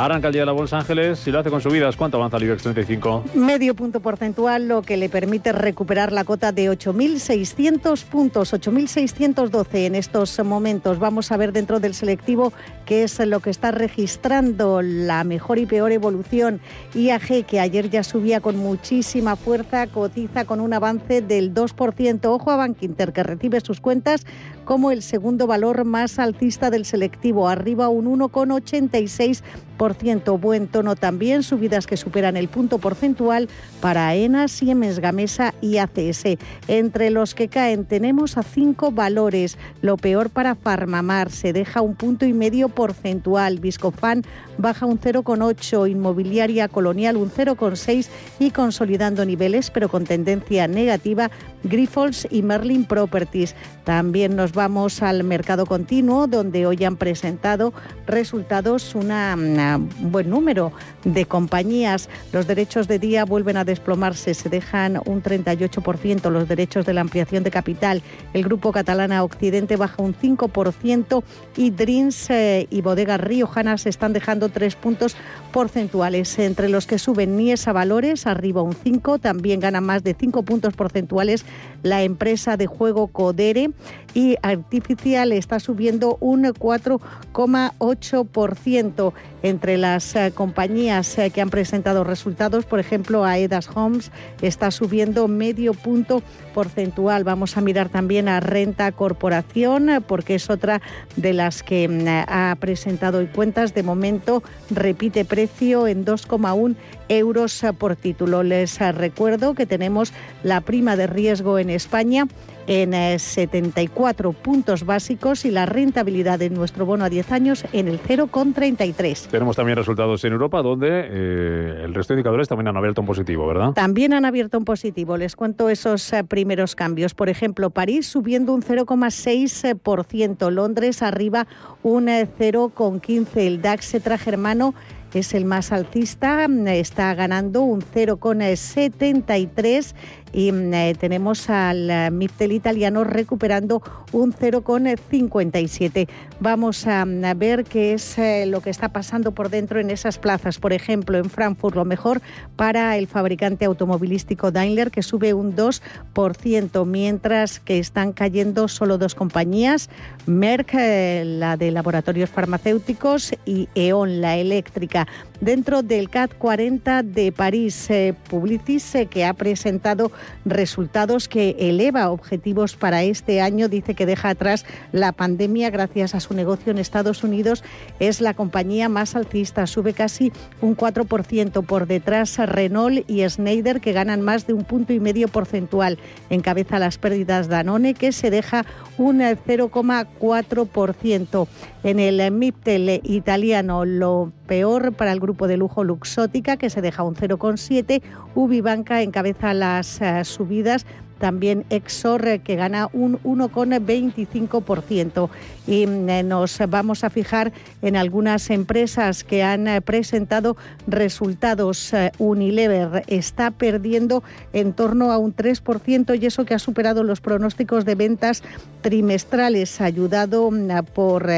[0.00, 1.94] Arranca el día de la Bolsa Ángeles y lo hace con subidas.
[1.94, 3.24] ¿Cuánto avanza el IBEX 35?
[3.34, 9.94] Medio punto porcentual, lo que le permite recuperar la cota de 8.600 puntos, 8.612 en
[9.94, 10.98] estos momentos.
[10.98, 12.54] Vamos a ver dentro del selectivo
[12.86, 16.62] qué es lo que está registrando la mejor y peor evolución.
[16.94, 22.24] IAG, que ayer ya subía con muchísima fuerza, cotiza con un avance del 2%.
[22.24, 24.24] Ojo a Bank Inter, que recibe sus cuentas
[24.64, 30.38] como el segundo valor más alcista del selectivo, arriba un 1,86%.
[30.38, 33.48] Buen tono también, subidas que superan el punto porcentual
[33.80, 36.36] para AENA, Siemens Gamesa y ACS.
[36.68, 39.56] Entre los que caen tenemos a cinco valores.
[39.80, 43.58] Lo peor para Farmamar, se deja un punto y medio porcentual.
[43.58, 44.22] Viscofan
[44.58, 51.30] baja un 0,8, Inmobiliaria Colonial un 0,6 y consolidando niveles, pero con tendencia negativa,
[51.64, 53.54] Grifols y Merlin Properties.
[53.84, 57.72] También nos vamos al mercado continuo, donde hoy han presentado
[58.06, 60.72] resultados una, un buen número
[61.04, 62.08] de compañías.
[62.32, 67.00] Los derechos de día vuelven a desplomarse, se dejan un 38% los derechos de la
[67.00, 68.02] ampliación de capital.
[68.32, 71.22] El grupo catalana Occidente baja un 5%
[71.56, 75.16] y Dreams eh, y Bodegas Riojanas están dejando tres puntos
[75.52, 76.38] porcentuales.
[76.38, 80.74] Entre los que suben Niesa Valores, arriba un 5, también gana más de 5 puntos
[80.74, 81.44] porcentuales
[81.82, 83.72] la empresa de juego Codere
[84.14, 89.12] y Artificial está subiendo un 4,8%.
[89.42, 94.10] Entre las eh, compañías eh, que han presentado resultados, por ejemplo, Aedas Homes
[94.42, 97.24] está subiendo medio punto porcentual.
[97.24, 100.82] Vamos a mirar también a Renta Corporación, eh, porque es otra
[101.16, 103.72] de las que mm, ha presentado cuentas.
[103.72, 106.76] De momento repite precio en 2,1
[107.08, 108.42] euros por título.
[108.42, 110.12] Les recuerdo que tenemos
[110.42, 112.26] la prima de riesgo en España
[112.70, 118.00] en 74 puntos básicos y la rentabilidad de nuestro bono a 10 años en el
[118.00, 119.26] 0,33.
[119.26, 123.08] Tenemos también resultados en Europa donde eh, el resto de indicadores también han abierto un
[123.08, 123.72] positivo, ¿verdad?
[123.72, 125.16] También han abierto un positivo.
[125.16, 127.12] Les cuento esos eh, primeros cambios.
[127.12, 131.48] Por ejemplo, París subiendo un 0,6%, Londres arriba
[131.82, 134.74] un 0,15%, eh, el DAX germano
[135.18, 139.94] es el más alcista, está ganando un 0,73
[140.32, 143.82] y mm, eh, tenemos al eh, MIPTEL italiano recuperando
[144.12, 146.08] un 0,57.
[146.40, 150.18] Vamos a, mm, ver qué es eh, lo que está pasando por dentro en esas
[150.18, 150.58] plazas.
[150.58, 152.20] Por ejemplo, en Frankfurt lo mejor
[152.56, 159.14] para el fabricante automovilístico Daimler que sube un 2%, mientras que están cayendo solo dos
[159.14, 159.90] compañías,
[160.26, 165.06] Merck, la de laboratorios farmacéuticos, y E.ON, la eléctrica.
[165.40, 167.88] Dentro del CAT 40 de París,
[168.28, 170.12] Publicis, que ha presentado
[170.44, 173.68] resultados que eleva objetivos para este año.
[173.68, 177.64] Dice que deja atrás la pandemia gracias a su negocio en Estados Unidos.
[178.00, 180.30] Es la compañía más alcista, sube casi
[180.60, 181.64] un 4%.
[181.64, 185.96] Por detrás Renault y Schneider que ganan más de un punto y medio porcentual.
[186.28, 188.66] Encabeza las pérdidas Danone que se deja
[188.98, 191.48] un 0,4%.
[191.82, 197.04] En el MIPTEL italiano lo peor para el grupo de lujo Luxótica que se deja
[197.04, 198.02] un 0,7.
[198.34, 200.84] Ubibanca encabeza las eh, subidas
[201.20, 205.30] también Exor eh, que gana un 1,25%.
[205.68, 210.56] Y mm, eh, nos vamos a fijar en algunas empresas que han presentado
[210.88, 211.92] resultados.
[212.18, 217.84] Unilever está perdiendo en torno a un 3% y eso que ha superado los pronósticos
[217.84, 218.42] de ventas
[218.80, 221.30] trimestrales, ayudado mm, por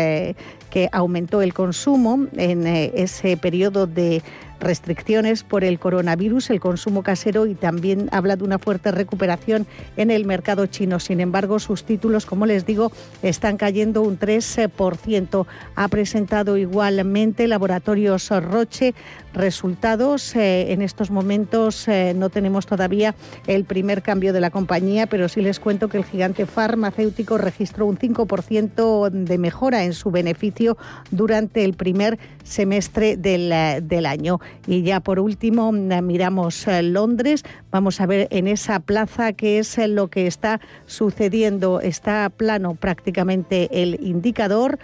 [0.73, 4.23] que aumentó el consumo en ese periodo de
[4.59, 9.67] restricciones por el coronavirus, el consumo casero y también habla de una fuerte recuperación
[9.97, 10.99] en el mercado chino.
[10.99, 12.91] Sin embargo, sus títulos, como les digo,
[13.23, 15.47] están cayendo un 3%.
[15.75, 18.95] Ha presentado igualmente Laboratorios Roche
[19.35, 20.35] resultados.
[20.37, 23.15] Eh, en estos momentos eh, no tenemos todavía
[23.47, 27.87] el primer cambio de la compañía, pero sí les cuento que el gigante farmacéutico registró
[27.87, 30.77] un 5% de mejora en su beneficio
[31.11, 33.53] durante el primer semestre del,
[33.87, 34.41] del año.
[34.67, 40.09] Y ya por último miramos Londres, vamos a ver en esa plaza qué es lo
[40.09, 41.81] que está sucediendo.
[41.81, 44.79] Está plano prácticamente el indicador.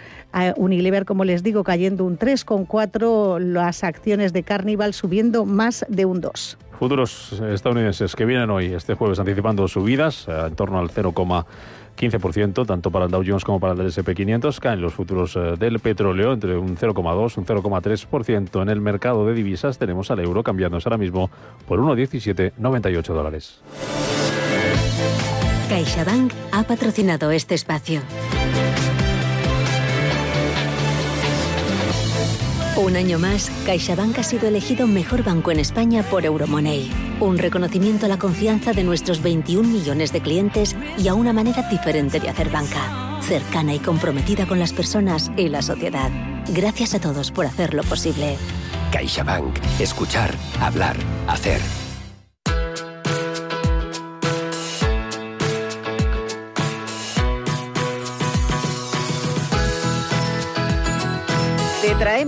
[0.57, 6.21] Unilever, como les digo, cayendo un 3,4, las acciones de Carnival subiendo más de un
[6.21, 6.57] 2.
[6.79, 12.89] Futuros estadounidenses que vienen hoy, este jueves, anticipando subidas eh, en torno al 0,15%, tanto
[12.89, 14.59] para el Dow Jones como para el S&P 500.
[14.61, 18.61] Caen los futuros eh, del petróleo entre un 0,2 y un 0,3%.
[18.61, 21.29] En el mercado de divisas tenemos al euro cambiándose ahora mismo
[21.67, 23.59] por 1,1798 dólares.
[25.67, 28.01] CaixaBank ha patrocinado este espacio.
[32.79, 36.89] Un año más, CaixaBank ha sido elegido mejor banco en España por Euromoney.
[37.19, 41.63] Un reconocimiento a la confianza de nuestros 21 millones de clientes y a una manera
[41.63, 46.09] diferente de hacer banca, cercana y comprometida con las personas y la sociedad.
[46.53, 48.37] Gracias a todos por hacerlo posible.
[48.93, 49.59] CaixaBank.
[49.81, 50.95] Escuchar, hablar,
[51.27, 51.59] hacer.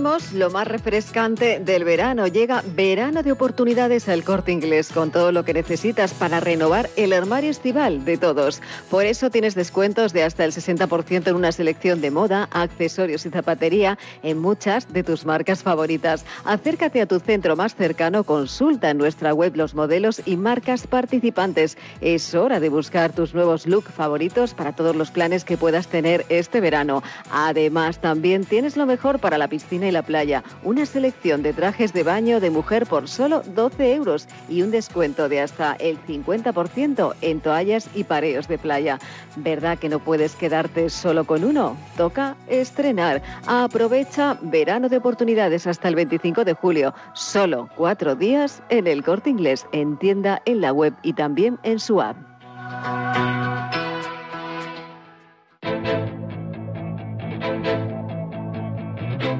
[0.02, 2.26] Lo más refrescante del verano.
[2.26, 7.12] Llega verano de oportunidades al corte inglés con todo lo que necesitas para renovar el
[7.12, 8.60] armario estival de todos.
[8.90, 13.30] Por eso tienes descuentos de hasta el 60% en una selección de moda, accesorios y
[13.30, 16.24] zapatería en muchas de tus marcas favoritas.
[16.44, 21.78] Acércate a tu centro más cercano, consulta en nuestra web los modelos y marcas participantes.
[22.00, 26.26] Es hora de buscar tus nuevos look favoritos para todos los planes que puedas tener
[26.28, 27.04] este verano.
[27.30, 31.92] Además, también tienes lo mejor para la piscina piscina la playa, una selección de trajes
[31.92, 37.14] de baño de mujer por solo 12 euros y un descuento de hasta el 50%
[37.20, 38.98] en toallas y pareos de playa.
[39.36, 41.76] ¿Verdad que no puedes quedarte solo con uno?
[41.96, 43.22] Toca estrenar.
[43.46, 46.94] Aprovecha verano de oportunidades hasta el 25 de julio.
[47.14, 51.78] Solo cuatro días en el corte inglés, en tienda, en la web y también en
[51.78, 52.16] su app.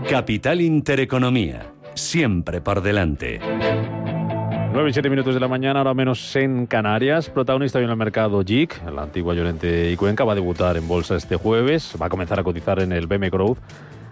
[0.08, 3.40] Capital Intereconomía, siempre por delante.
[4.73, 7.29] 9 y 7 minutos de la mañana, ahora menos en Canarias.
[7.29, 10.88] Protagonista hoy en el mercado JIC, la antigua Llorente y Cuenca, va a debutar en
[10.88, 11.94] bolsa este jueves.
[12.00, 13.58] Va a comenzar a cotizar en el BM Growth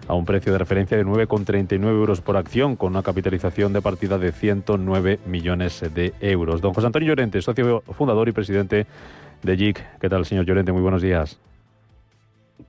[0.08, 4.18] a un precio de referencia de 9,39 euros por acción, con una capitalización de partida
[4.18, 6.60] de 109 millones de euros.
[6.60, 8.86] Don José Antonio Llorente, socio fundador y presidente
[9.42, 9.98] de JIC.
[10.00, 10.72] ¿Qué tal, señor Llorente?
[10.72, 11.38] Muy buenos días.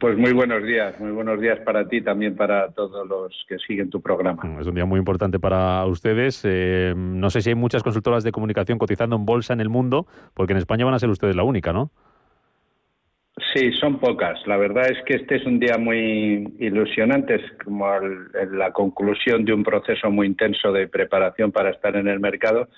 [0.01, 3.91] Pues muy buenos días, muy buenos días para ti, también para todos los que siguen
[3.91, 4.41] tu programa.
[4.59, 6.41] Es un día muy importante para ustedes.
[6.43, 10.07] Eh, no sé si hay muchas consultoras de comunicación cotizando en bolsa en el mundo,
[10.33, 11.91] porque en España van a ser ustedes la única, ¿no?
[13.53, 14.39] Sí, son pocas.
[14.47, 17.85] La verdad es que este es un día muy ilusionante, es como
[18.53, 22.69] la conclusión de un proceso muy intenso de preparación para estar en el mercado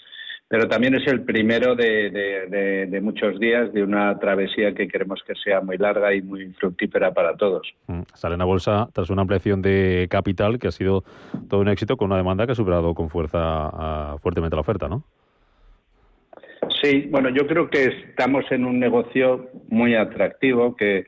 [0.54, 5.62] pero también es el primero de, muchos días de una travesía que queremos que sea
[5.62, 7.74] muy larga y muy fructífera para todos.
[7.88, 11.04] Mm, sale en la bolsa tras una ampliación de capital que ha sido
[11.50, 15.04] todo un éxito con una demanda que ha superado con fuerza fuertemente la oferta, ¿no?
[16.84, 21.08] Sí, bueno, yo creo que estamos en un negocio muy atractivo que,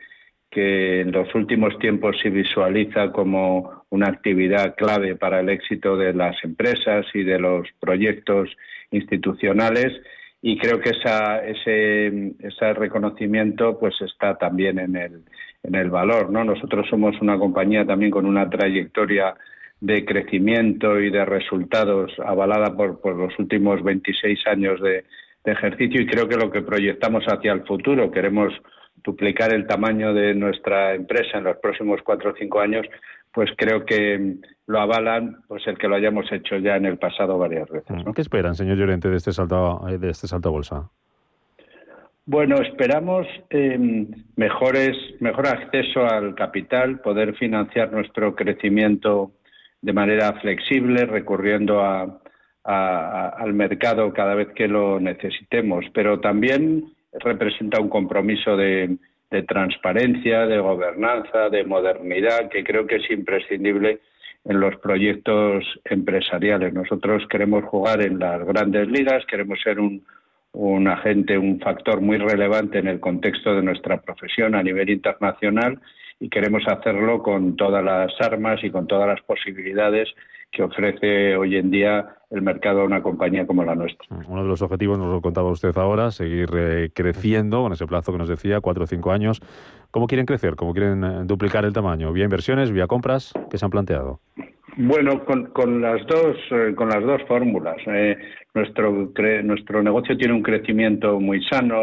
[0.49, 6.15] que en los últimos tiempos se visualiza como una actividad clave para el éxito de
[6.15, 8.49] las empresas y de los proyectos
[8.95, 9.93] institucionales
[10.41, 15.23] y creo que ese, reconocimiento pues está también en el,
[15.63, 16.29] en el valor.
[16.29, 16.43] ¿no?
[16.43, 19.35] Nosotros somos una compañía también con una trayectoria
[19.81, 25.03] de crecimiento y de resultados avalada por, por los últimos 26 años de,
[25.45, 28.53] de ejercicio y creo que lo que proyectamos hacia el futuro, queremos
[29.03, 32.85] duplicar el tamaño de nuestra empresa en los próximos cuatro o cinco años,
[33.31, 34.35] pues creo que
[34.67, 38.03] lo avalan pues el que lo hayamos hecho ya en el pasado varias veces.
[38.15, 40.89] ¿Qué esperan, señor Llorente, de este salto, de este salto a bolsa?
[42.27, 49.33] Bueno, esperamos em, mejores, mejor acceso al capital, poder financiar nuestro crecimiento
[49.81, 52.19] de manera flexible, recurriendo a,
[52.63, 58.97] al mercado cada vez que lo necesitemos, pero también representa un compromiso de,
[59.29, 63.99] de transparencia, de gobernanza, de modernidad, que creo que es imprescindible
[64.45, 66.73] en los proyectos empresariales.
[66.73, 70.05] Nosotros queremos jugar en las grandes ligas, queremos ser un,
[70.53, 75.79] un agente, un factor muy relevante en el contexto de nuestra profesión a nivel internacional
[76.19, 80.07] y queremos hacerlo con todas las armas y con todas las posibilidades
[80.51, 84.07] que ofrece hoy en día el mercado a una compañía como la nuestra.
[84.27, 88.11] Uno de los objetivos, nos lo contaba usted ahora, seguir eh, creciendo con ese plazo
[88.11, 89.41] que nos decía, cuatro o cinco años.
[89.91, 90.55] ¿Cómo quieren crecer?
[90.55, 92.11] ¿Cómo quieren eh, duplicar el tamaño?
[92.11, 93.33] ¿Vía inversiones, vía compras?
[93.49, 94.19] ¿Qué se han planteado?
[94.77, 97.77] Bueno, con, las dos eh, con las dos fórmulas.
[97.87, 98.17] Eh,
[98.53, 98.91] nuestro
[99.43, 101.77] nuestro negocio tiene un crecimiento muy sano,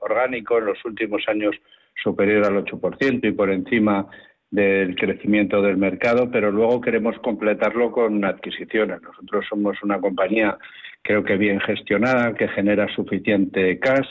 [0.00, 1.54] orgánico en los últimos años
[2.02, 4.06] superior al 8% y por encima
[4.50, 9.00] del crecimiento del mercado, pero luego queremos completarlo con adquisiciones.
[9.02, 10.58] Nosotros somos una compañía
[11.02, 14.06] creo que bien gestionada, que genera suficiente cash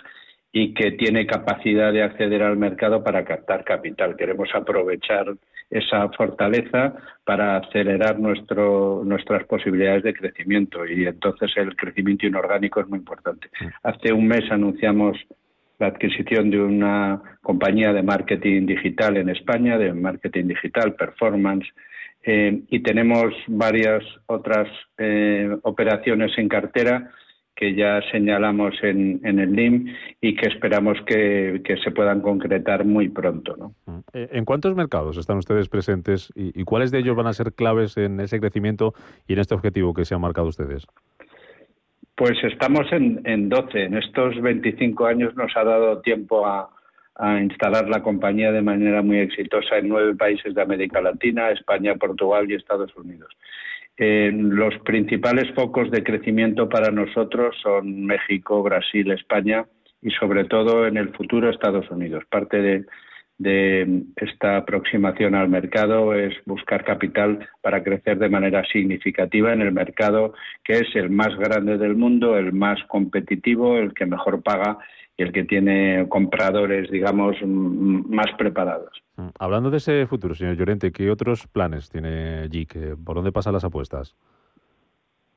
[0.51, 4.15] y que tiene capacidad de acceder al mercado para captar capital.
[4.15, 5.35] Queremos aprovechar
[5.69, 12.87] esa fortaleza para acelerar nuestro, nuestras posibilidades de crecimiento y entonces el crecimiento inorgánico es
[12.87, 13.49] muy importante.
[13.83, 15.17] Hace un mes anunciamos
[15.79, 21.67] la adquisición de una compañía de marketing digital en España, de marketing digital, performance,
[22.23, 24.67] eh, y tenemos varias otras
[24.97, 27.09] eh, operaciones en cartera
[27.55, 33.73] que ya señalamos en, el LIM y que esperamos que, se puedan concretar muy pronto.
[34.13, 37.97] Eh, ¿En cuántos mercados están ustedes presentes y, cuáles de ellos van a ser claves
[37.97, 38.93] en ese crecimiento
[39.27, 40.87] y en este objetivo que se han marcado ustedes?
[42.19, 43.81] Pues estamos en, en 12.
[43.81, 46.69] En estos 25 años nos ha dado tiempo a,
[47.41, 52.49] instalar la compañía de manera muy exitosa en nueve países de América Latina, España, Portugal
[52.49, 53.29] y Estados Unidos.
[53.97, 59.65] Los principales focos de crecimiento para nosotros son México, Brasil, España
[60.01, 62.23] y sobre todo en el futuro Estados Unidos.
[62.29, 62.85] Parte de,
[63.39, 69.71] de esta aproximación al mercado es buscar capital para crecer de manera significativa en el
[69.71, 74.77] mercado que es el más grande del mundo, el más competitivo, el que mejor paga
[75.17, 78.91] y el que tiene compradores, digamos, más preparados.
[79.15, 79.29] Mm.
[79.39, 82.97] Hablando de ese futuro, señor Llorente, ¿qué otros planes tiene JIC?
[83.03, 84.15] ¿Por dónde pasan las apuestas?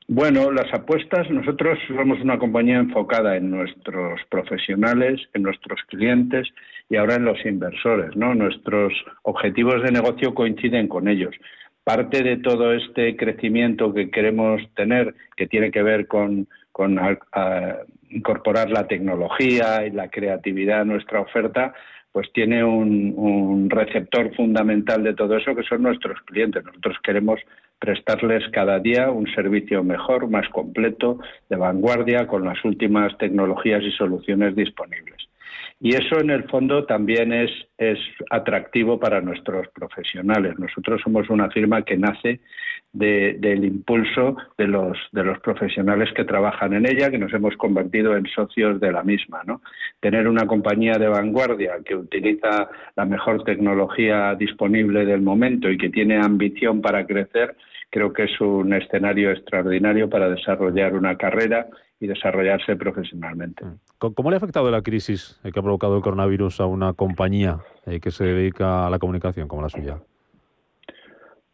[0.07, 6.47] Bueno, las apuestas, nosotros somos una compañía enfocada en nuestros profesionales, en nuestros clientes
[6.89, 8.35] y ahora en los inversores, ¿no?
[8.35, 11.33] Nuestros objetivos de negocio coinciden con ellos.
[11.85, 16.99] Parte de todo este crecimiento que queremos tener, que tiene que ver con, con
[18.09, 21.73] incorporar la tecnología y la creatividad a nuestra oferta,
[22.13, 26.63] pues tiene un, receptor fundamental de todo eso que son nuestros clientes.
[26.63, 27.39] Nosotros queremos
[27.83, 33.91] prestarles cada día un servicio mejor, más completo, de vanguardia, con las últimas tecnologías y
[33.91, 35.17] soluciones disponibles.
[35.81, 37.99] Y eso en el fondo también es, es
[38.29, 40.57] atractivo para nuestros profesionales.
[40.57, 42.39] Nosotros somos una firma que nace
[42.93, 48.15] del impulso de los, de los profesionales que trabajan en ella, que nos hemos convertido
[48.15, 49.41] en socios de la misma.
[49.45, 49.61] ¿no?
[49.99, 55.89] Tener una compañía de vanguardia que utiliza la mejor tecnología disponible del momento y que
[55.89, 57.57] tiene ambición para crecer,
[57.93, 61.67] creo que es un escenario extraordinario para desarrollar una carrera
[61.99, 63.63] y desarrollarse profesionalmente.
[63.99, 67.99] ¿Cómo le ha afectado la crisis que ha provocado el coronavirus a una compañía eh,
[67.99, 69.99] que se dedica a la comunicación como la suya?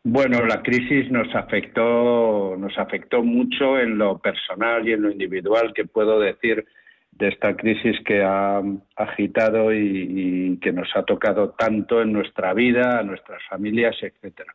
[0.05, 5.73] Bueno, la crisis nos afectó, nos afectó mucho en lo personal y en lo individual,
[5.73, 6.65] que puedo decir
[7.11, 8.61] de esta crisis que ha
[8.95, 14.53] agitado y, que nos ha tocado tanto en nuestra vida, a nuestras familias, etcétera.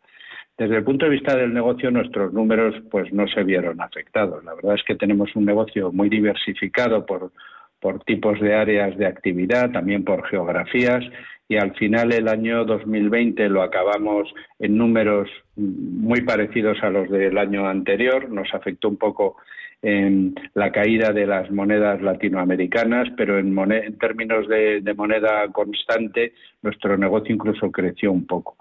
[0.57, 4.45] Desde el punto de vista del negocio, nuestros números pues no se vieron afectados.
[4.45, 7.33] La verdad es que tenemos un negocio muy diversificado por,
[7.81, 11.05] por tipos de áreas de actividad, también por geografías
[11.49, 17.37] y al final el año 2020 lo acabamos en números muy parecidos a los del
[17.37, 18.31] año anterior.
[18.31, 19.37] Nos afectó un poco
[19.83, 26.33] en la caída de las monedas latinoamericanas, pero en, en términos de, moneda constante,
[26.63, 28.57] nuestro negocio incluso creció un poco.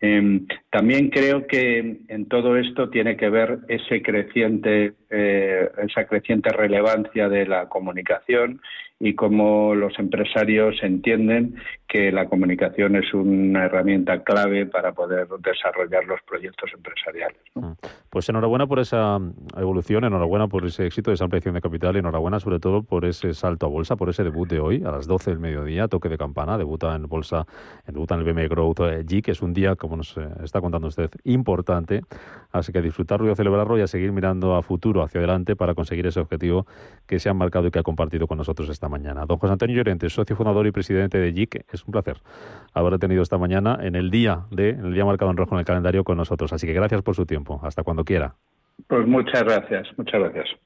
[0.00, 6.50] Em, también creo que en todo esto tiene que ver ese creciente, eh, esa creciente
[6.50, 8.60] relevancia de la comunicación
[8.98, 11.56] y cómo los empresarios entienden
[11.86, 17.36] que la comunicación es una herramienta clave para poder desarrollar los proyectos empresariales.
[17.54, 17.72] Mm.
[18.10, 19.18] Pues enhorabuena por esa
[19.56, 23.34] evolución, enhorabuena por ese éxito de esa ampliación de capital, enhorabuena sobre todo por ese
[23.34, 26.16] salto a bolsa, por ese debut de hoy a las 12 del mediodía, toque de
[26.16, 27.46] campana, debuta en bolsa,
[27.86, 30.60] debuta en el BM Growth eh, G, que es un día, como nos eh, está
[30.60, 32.02] contando usted, importante.
[32.52, 35.56] Así que a disfrutarlo y a celebrarlo y a seguir mirando a futuro, hacia adelante,
[35.56, 36.66] para conseguir ese objetivo
[37.06, 39.26] que se ha marcado y que ha compartido con nosotros esta mañana.
[39.26, 42.18] Don José Antonio Llorente, socio fundador y presidente de JIC, es un placer
[42.72, 45.60] haber tenido esta mañana en el día de, en el día marcado en rojo en
[45.60, 46.52] el calendario con nosotros.
[46.52, 47.60] Así que gracias por su tiempo.
[47.62, 48.34] Hasta cuando quiera.
[48.86, 50.65] Pues muchas gracias, muchas gracias.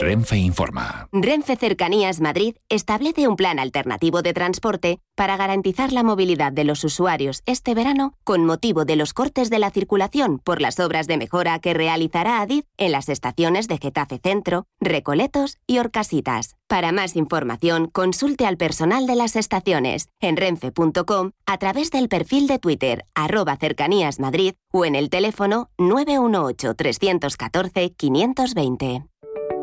[0.00, 1.08] Renfe informa.
[1.10, 6.84] Renfe Cercanías Madrid establece un plan alternativo de transporte para garantizar la movilidad de los
[6.84, 11.16] usuarios este verano con motivo de los cortes de la circulación por las obras de
[11.16, 16.54] mejora que realizará Adif en las estaciones de Getafe Centro, Recoletos y Orcasitas.
[16.68, 22.46] Para más información, consulte al personal de las estaciones en renfe.com a través del perfil
[22.46, 29.08] de Twitter arroba cercanías Madrid o en el teléfono 918 314 520.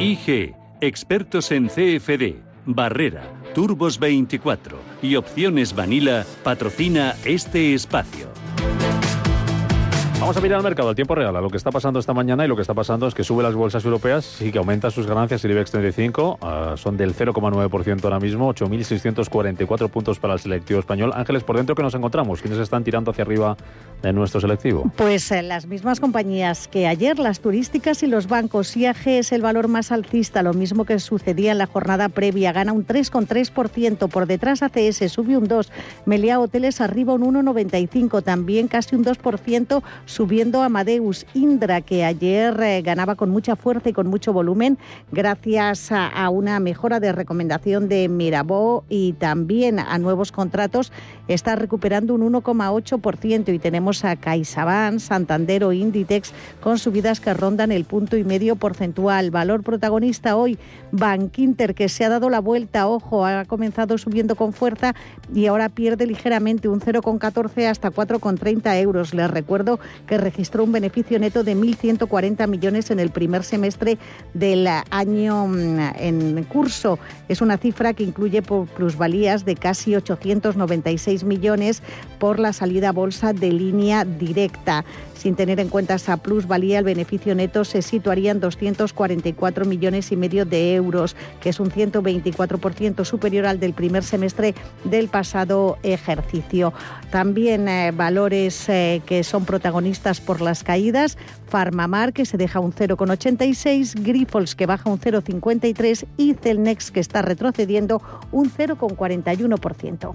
[0.00, 2.36] IG, expertos en CFD,
[2.66, 8.28] Barrera, Turbos 24 y Opciones Vanilla patrocina este espacio.
[10.20, 12.44] Vamos a mirar al mercado, al tiempo real, a lo que está pasando esta mañana
[12.44, 15.06] y lo que está pasando es que sube las bolsas europeas y que aumenta sus
[15.06, 20.80] ganancias el IBEX 35, uh, son del 0,9% ahora mismo, 8.644 puntos para el selectivo
[20.80, 21.12] español.
[21.14, 23.56] Ángeles, por dentro que nos encontramos, ¿quiénes están tirando hacia arriba
[24.02, 24.90] de nuestro selectivo?
[24.96, 28.76] Pues eh, las mismas compañías que ayer, las turísticas y los bancos.
[28.76, 32.72] IAG es el valor más alcista, lo mismo que sucedía en la jornada previa, gana
[32.72, 35.68] un 3,3%, por detrás ACS sube un 2%,
[36.06, 42.80] Meliá Hoteles arriba un 1,95%, también casi un 2% subiendo Amadeus Indra, que ayer eh,
[42.82, 44.78] ganaba con mucha fuerza y con mucho volumen,
[45.12, 50.92] gracias a, una mejora de recomendación de Mirabó y también a nuevos contratos,
[51.28, 57.70] está recuperando un 1,8% y tenemos a CaixaBank, Santander o Inditex con subidas que rondan
[57.70, 59.30] el punto y medio porcentual.
[59.30, 60.58] Valor protagonista hoy,
[60.90, 64.94] Bank Inter, que se ha dado la vuelta, ojo, ha comenzado subiendo con fuerza
[65.34, 69.12] y ahora pierde ligeramente un 0,14 hasta 4,30 euros.
[69.12, 73.98] Les recuerdo que registró un beneficio neto de 1.140 millones en el primer semestre
[74.34, 76.98] del año mm, en curso.
[77.28, 81.82] Es una cifra que incluye plusvalías de casi 896 millones
[82.18, 84.84] por la salida a bolsa de línea directa.
[85.18, 90.16] Sin tener en cuenta esa plusvalía, el beneficio neto se situaría en 244 millones y
[90.16, 94.54] medio de euros, que es un 124% superior al del primer semestre
[94.84, 96.72] del pasado ejercicio.
[97.10, 102.72] También eh, valores eh, que son protagonistas por las caídas, Farmamar que se deja un
[102.72, 108.00] 0,86, Grifols que baja un 0,53 y Celnex que está retrocediendo
[108.30, 110.14] un 0,41%.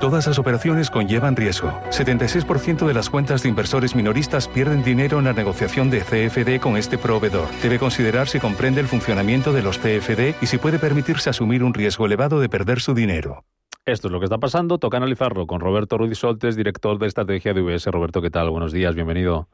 [0.00, 1.68] Todas las operaciones conllevan riesgo.
[1.88, 6.76] 76% de las cuentas de inversores minoristas pierden dinero en la negociación de CFD con
[6.76, 7.48] este proveedor.
[7.62, 11.72] Debe considerar si comprende el funcionamiento de los CFD y si puede permitirse asumir un
[11.72, 13.44] riesgo elevado de perder su dinero.
[13.86, 14.76] Esto es lo que está pasando.
[14.76, 17.86] Toca analizarlo con Roberto Ruiz Soltes, director de estrategia de UBS.
[17.86, 18.50] Roberto, ¿qué tal?
[18.50, 19.48] Buenos días, bienvenido.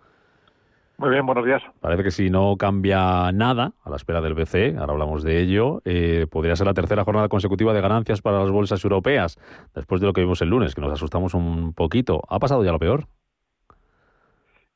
[1.02, 1.60] Muy bien, buenos días.
[1.80, 5.82] Parece que si no cambia nada a la espera del BCE, ahora hablamos de ello,
[5.84, 9.36] eh, podría ser la tercera jornada consecutiva de ganancias para las bolsas europeas,
[9.74, 12.22] después de lo que vimos el lunes, que nos asustamos un poquito.
[12.28, 13.08] ¿Ha pasado ya lo peor?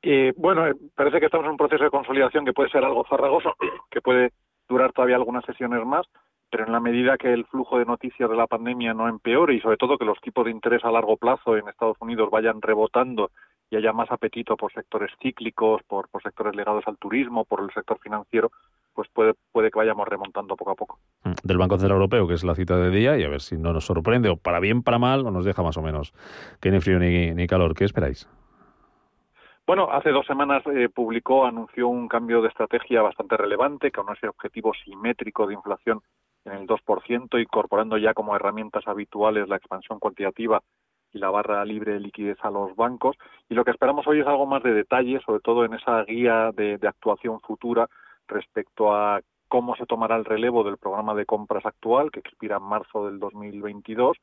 [0.02, 3.04] Eh, bueno, eh, parece que estamos en un proceso de consolidación que puede ser algo
[3.04, 3.54] farragoso,
[3.92, 4.32] que puede
[4.68, 6.08] durar todavía algunas sesiones más,
[6.50, 9.60] pero en la medida que el flujo de noticias de la pandemia no empeore y
[9.60, 13.30] sobre todo que los tipos de interés a largo plazo en Estados Unidos vayan rebotando
[13.70, 17.70] y haya más apetito por sectores cíclicos, por, por sectores ligados al turismo, por el
[17.72, 18.50] sector financiero,
[18.94, 20.98] pues puede, puede que vayamos remontando poco a poco.
[21.24, 23.56] Mm, del Banco Central Europeo, que es la cita de día, y a ver si
[23.56, 26.12] no nos sorprende, o para bien, para mal, o nos deja más o menos
[26.60, 27.74] que ni frío ni, ni calor.
[27.74, 28.28] ¿Qué esperáis?
[29.66, 34.28] Bueno, hace dos semanas eh, publicó, anunció un cambio de estrategia bastante relevante, con ese
[34.28, 36.00] objetivo simétrico de inflación
[36.44, 40.62] en el 2%, incorporando ya como herramientas habituales la expansión cuantitativa
[41.16, 43.16] y la barra libre de liquidez a los bancos.
[43.48, 46.52] Y lo que esperamos hoy es algo más de detalle, sobre todo en esa guía
[46.54, 47.88] de, actuación futura
[48.28, 52.64] respecto a cómo se tomará el relevo del programa de compras actual, que expira en
[52.64, 54.16] marzo del 2022,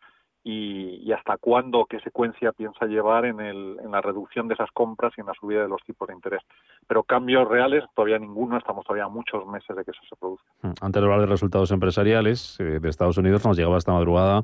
[0.45, 4.69] y, y hasta cuándo, qué secuencia piensa llevar en, el, en la reducción de esas
[4.71, 6.41] compras y en la subida de los tipos de interés.
[6.85, 10.45] Pero cambios reales, todavía ninguno, estamos todavía muchos meses de que eso se produzca.
[10.61, 14.43] Mm, antes de hablar de resultados empresariales eh, de Estados Unidos, nos llegaba esta madrugada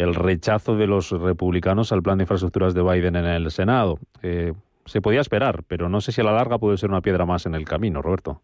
[0.00, 3.98] el rechazo de los republicanos al plan de infraestructuras de Biden en el Senado.
[4.22, 4.54] Eh,
[4.86, 7.44] se podía esperar, pero no sé si a la larga puede ser una piedra más
[7.44, 8.40] en el camino, Roberto.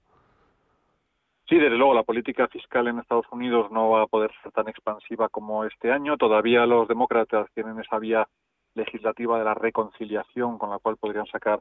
[1.49, 4.69] Sí, desde luego, la política fiscal en Estados Unidos no va a poder ser tan
[4.69, 6.19] expansiva como este año.
[6.19, 8.29] Todavía los demócratas tienen esa vía
[8.75, 11.61] legislativa de la reconciliación con la cual podrían sacar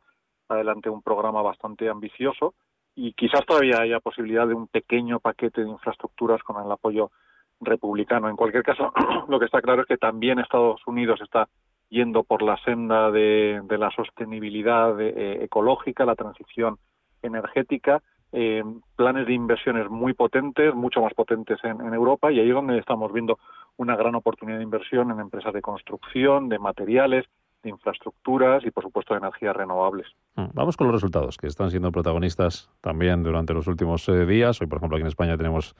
[0.50, 2.54] adelante un programa bastante ambicioso
[2.96, 7.12] y quizás todavía haya posibilidad de un pequeño paquete de infraestructuras con el apoyo
[7.62, 8.30] republicano.
[8.30, 8.91] En cualquier caso,
[9.28, 11.48] lo que está claro es que también Estados Unidos está
[11.89, 16.78] yendo por la senda de, la sostenibilidad eh, ecológica, la transición
[17.22, 18.63] energética, eh,
[18.96, 22.78] planes de inversiones muy potentes, mucho más potentes en, en, Europa, y ahí es donde
[22.80, 23.38] estamos viendo
[23.78, 27.26] una gran oportunidad de inversión en empresas de construcción, de materiales,
[27.65, 30.08] de infraestructuras y, por supuesto, de energías renovables.
[30.36, 34.62] Mm, vamos con los resultados, que están siendo protagonistas también durante los últimos eh, días.
[34.62, 35.76] Hoy, por ejemplo, aquí en España tenemos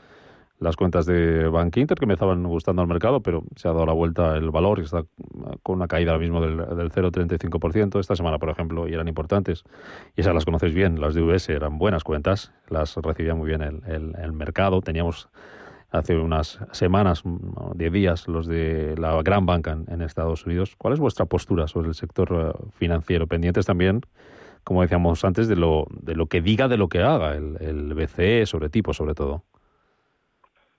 [0.59, 3.85] las cuentas de Bank Inter que me estaban gustando al mercado, pero se ha dado
[3.85, 5.03] la vuelta el valor y está
[5.63, 7.99] con una caída ahora mismo del, del 0,35%.
[7.99, 9.63] Esta semana, por ejemplo, y eran importantes,
[10.15, 14.15] y esas las conocéis bien, las de eran buenas cuentas, las recibía muy bien el,
[14.17, 14.81] el, mercado.
[14.81, 15.29] Teníamos
[15.91, 17.23] hace unas semanas,
[17.75, 20.75] 10 días, los de la gran banca en, Estados Unidos.
[20.77, 23.27] ¿Cuál es vuestra postura sobre el sector eh, financiero?
[23.27, 24.01] Pendientes también,
[24.63, 27.93] como decíamos antes, de lo, de lo que diga, de lo que haga el, el
[27.93, 29.43] BCE, sobre tipo, sobre todo.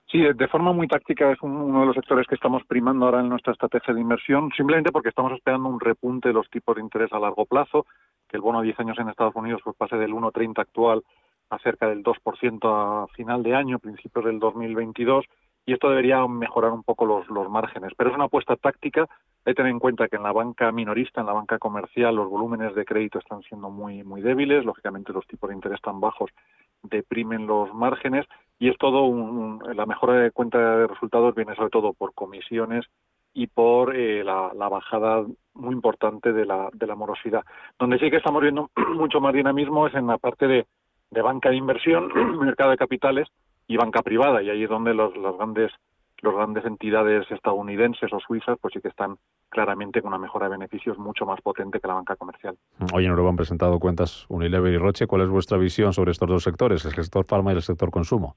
[0.09, 3.27] Sí, de forma muy táctica es uno de los sectores que estamos primando ahora en
[3.27, 7.11] nuestra estrategia de inversión, simplemente porque estamos esperando un repunte de los tipos de interés
[7.11, 7.85] a largo plazo,
[8.29, 11.03] que el bono a 10 años en Estados Unidos pues pase del 1,30 actual
[11.49, 15.25] a cerca del 2% a final de año, principios del 2022,
[15.65, 17.91] y esto debería mejorar un poco los, los márgenes.
[17.97, 19.01] Pero es una apuesta táctica.
[19.45, 22.29] Hay que tener en cuenta que en la banca minorista, en la banca comercial, los
[22.29, 24.63] volúmenes de crédito están siendo muy, muy débiles.
[24.63, 26.31] Lógicamente, los tipos de interés tan bajos
[26.83, 28.25] deprimen los márgenes
[28.59, 32.85] y es todo un, la mejora de cuenta de resultados viene sobre todo por comisiones
[33.33, 37.43] y por eh, la, la, bajada muy importante de la, de la morosidad.
[37.77, 40.65] Donde sí que estamos viendo mucho más dinamismo es en la parte de,
[41.11, 43.27] de banca de inversión, mercado de capitales
[43.67, 45.71] y banca privada, y ahí es donde los, los grandes
[46.21, 49.17] los grandes entidades estadounidenses o suizas pues sí que están
[49.49, 52.57] claramente con una mejora de beneficios mucho más potente que la banca comercial.
[52.93, 55.07] Hoy en Europa han presentado cuentas Unilever y Roche.
[55.07, 58.35] ¿Cuál es vuestra visión sobre estos dos sectores, el sector farma y el sector consumo?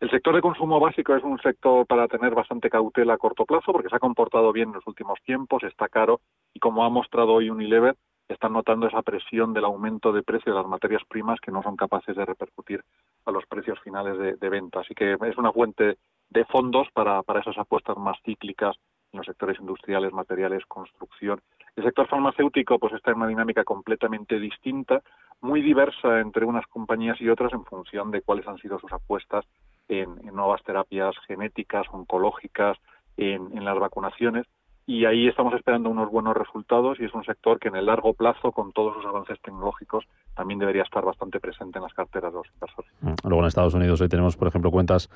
[0.00, 3.70] El sector de consumo básico es un sector para tener bastante cautela a corto plazo
[3.70, 6.20] porque se ha comportado bien en los últimos tiempos, está caro
[6.54, 10.58] y como ha mostrado hoy Unilever, están notando esa presión del aumento de precio de
[10.58, 12.82] las materias primas que no son capaces de repercutir
[13.26, 14.80] a los precios finales de, de venta.
[14.80, 15.98] Así que es una fuente
[16.30, 18.76] de fondos para, para esas apuestas más cíclicas
[19.12, 21.40] en los sectores industriales, materiales, construcción.
[21.76, 25.02] El sector farmacéutico pues está en una dinámica completamente distinta,
[25.40, 29.44] muy diversa entre unas compañías y otras en función de cuáles han sido sus apuestas
[29.88, 32.76] en, nuevas terapias genéticas, oncológicas,
[33.16, 34.46] en las vacunaciones
[34.86, 38.14] y ahí estamos esperando unos buenos resultados y es un sector que en el largo
[38.14, 42.38] plazo, con todos sus avances tecnológicos, también debería estar bastante presente en las carteras de
[42.38, 42.90] los inversores.
[43.00, 45.08] Mm, luego en Estados Unidos hoy tenemos, por ejemplo, cuentas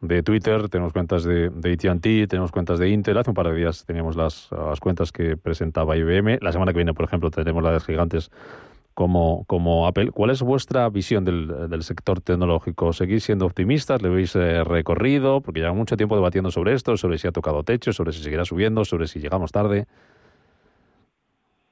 [0.00, 3.16] de Twitter, tenemos cuentas de, de AT&T, tenemos cuentas de Intel.
[3.16, 6.38] Hace un par de días teníamos las, las cuentas que presentaba IBM.
[6.42, 8.30] La semana que viene, por ejemplo, tenemos las de gigantes
[8.94, 10.10] como, como Apple.
[10.12, 12.92] ¿Cuál es vuestra visión del, del sector tecnológico?
[12.92, 14.00] ¿Seguís siendo optimistas?
[14.00, 15.40] ¿Le veis eh, recorrido?
[15.40, 18.44] Porque lleva mucho tiempo debatiendo sobre esto, sobre si ha tocado techo, sobre si seguirá
[18.44, 19.86] subiendo, sobre si llegamos tarde.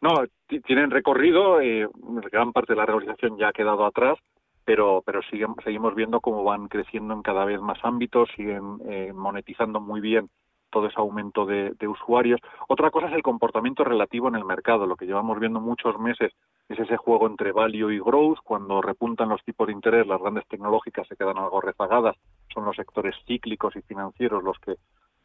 [0.01, 0.25] No,
[0.67, 1.87] tienen recorrido, eh,
[2.33, 4.19] gran parte de la regularización ya ha quedado atrás,
[4.65, 9.13] pero, pero siguen, seguimos viendo cómo van creciendo en cada vez más ámbitos, siguen eh,
[9.15, 10.29] monetizando muy bien
[10.73, 12.41] todo ese aumento de, usuarios.
[12.67, 14.87] Otra cosa es el comportamiento relativo en el mercado.
[14.87, 16.33] Lo que llevamos viendo muchos meses
[16.69, 18.39] es ese juego entre value y growth.
[18.43, 22.17] Cuando repuntan los tipos de interés, las grandes tecnológicas se quedan algo rezagadas.
[22.53, 24.77] Son los sectores cíclicos y financieros los que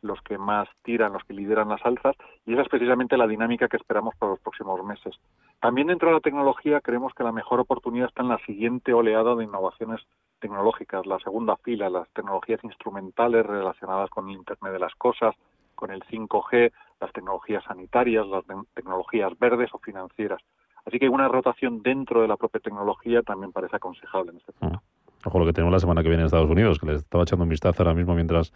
[0.01, 3.67] los que más tiran, los que lideran las alzas, y esa es precisamente la dinámica
[3.67, 5.15] que esperamos para los próximos meses.
[5.59, 9.35] También dentro de la tecnología creemos que la mejor oportunidad está en la siguiente oleada
[9.35, 10.01] de innovaciones
[10.39, 15.35] tecnológicas, la segunda fila, las tecnologías instrumentales relacionadas con el Internet de las Cosas,
[15.75, 20.41] con el 5G, las tecnologías sanitarias, las tecnologías verdes o financieras.
[20.85, 24.81] Así que una rotación dentro de la propia tecnología también parece aconsejable en este punto.
[25.25, 27.43] Ojo lo que tenemos la semana que viene en Estados Unidos, que le estaba echando
[27.43, 28.53] un vistazo ahora mismo mientras,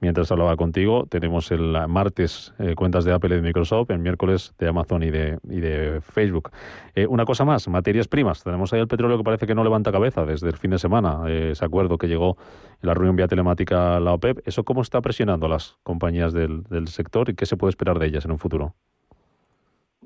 [0.00, 1.06] mientras hablaba contigo.
[1.06, 5.10] Tenemos el martes eh, cuentas de Apple y de Microsoft, el miércoles de Amazon y
[5.10, 6.50] de, y de Facebook.
[6.94, 8.42] Eh, una cosa más, materias primas.
[8.42, 11.22] Tenemos ahí el petróleo que parece que no levanta cabeza desde el fin de semana.
[11.28, 12.38] Eh, ese acuerdo que llegó
[12.82, 14.40] en la reunión vía telemática la OPEP.
[14.46, 18.06] ¿Eso cómo está presionando a las compañías del sector y qué se puede esperar de
[18.06, 18.74] ellas en un futuro?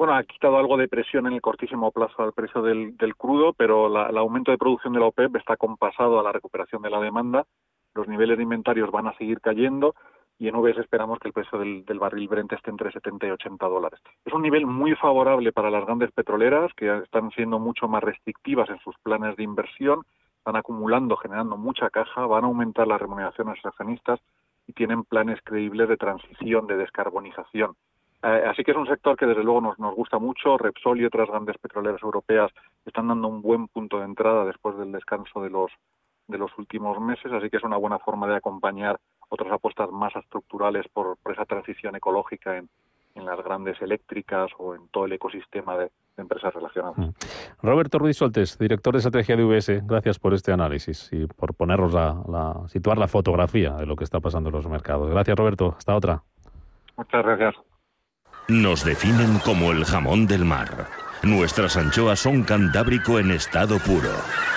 [0.03, 3.87] Bueno, ha quitado algo de presión en el cortísimo plazo al precio del, crudo, pero
[4.09, 7.47] el aumento de producción de la OPEP está compasado a la recuperación de la demanda.
[7.95, 9.95] Los niveles de inventarios van a seguir cayendo
[10.41, 13.65] y en UBS esperamos que el precio del, barril Brent esté entre 70 y 80
[13.69, 14.01] dólares.
[14.25, 18.71] Es un nivel muy favorable para las grandes petroleras que están siendo mucho más restrictivas
[18.71, 20.01] en sus planes de inversión,
[20.39, 24.19] están acumulando, generando mucha caja, van a aumentar las remuneraciones accionistas
[24.67, 27.77] y tienen planes creíbles de transición, de descarbonización.
[28.23, 30.57] Eh, así que es un sector que desde luego nos, nos gusta mucho.
[30.57, 32.53] Repsol y otras grandes petroleras europeas
[32.87, 35.71] están dando un buen punto de entrada después del descanso de los
[36.29, 40.15] de los últimos meses, así que es una buena forma de acompañar otras apuestas más
[40.17, 42.69] estructurales por, esa transición ecológica en,
[43.15, 46.99] en, las grandes eléctricas o en todo el ecosistema de, empresas relacionadas.
[46.99, 47.11] Mm.
[47.63, 51.93] Roberto Ruiz Soltes, director de estrategia de UBS, gracias por este análisis y por ponernos
[51.95, 55.11] la, la, situar la fotografía de lo que está pasando en los mercados.
[55.11, 55.75] Gracias, Roberto.
[55.77, 56.23] Hasta otra.
[56.97, 57.72] Muchas gracias.
[58.53, 60.87] Nos definen como el jamón del mar.
[61.23, 64.13] Nuestras anchoas son cantábrico en estado puro.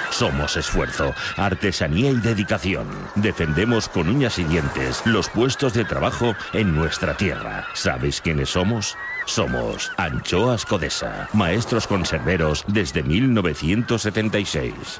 [0.09, 2.87] Somos esfuerzo, artesanía y dedicación.
[3.15, 7.67] Defendemos con uñas y dientes los puestos de trabajo en nuestra tierra.
[7.73, 8.97] ¿Sabéis quiénes somos?
[9.25, 14.99] Somos Anchoas Codesa, maestros conserveros desde 1976.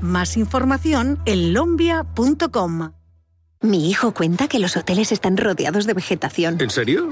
[0.00, 2.92] Más información en lombia.com.
[3.62, 6.56] Mi hijo cuenta que los hoteles están rodeados de vegetación.
[6.60, 7.10] ¿En serio?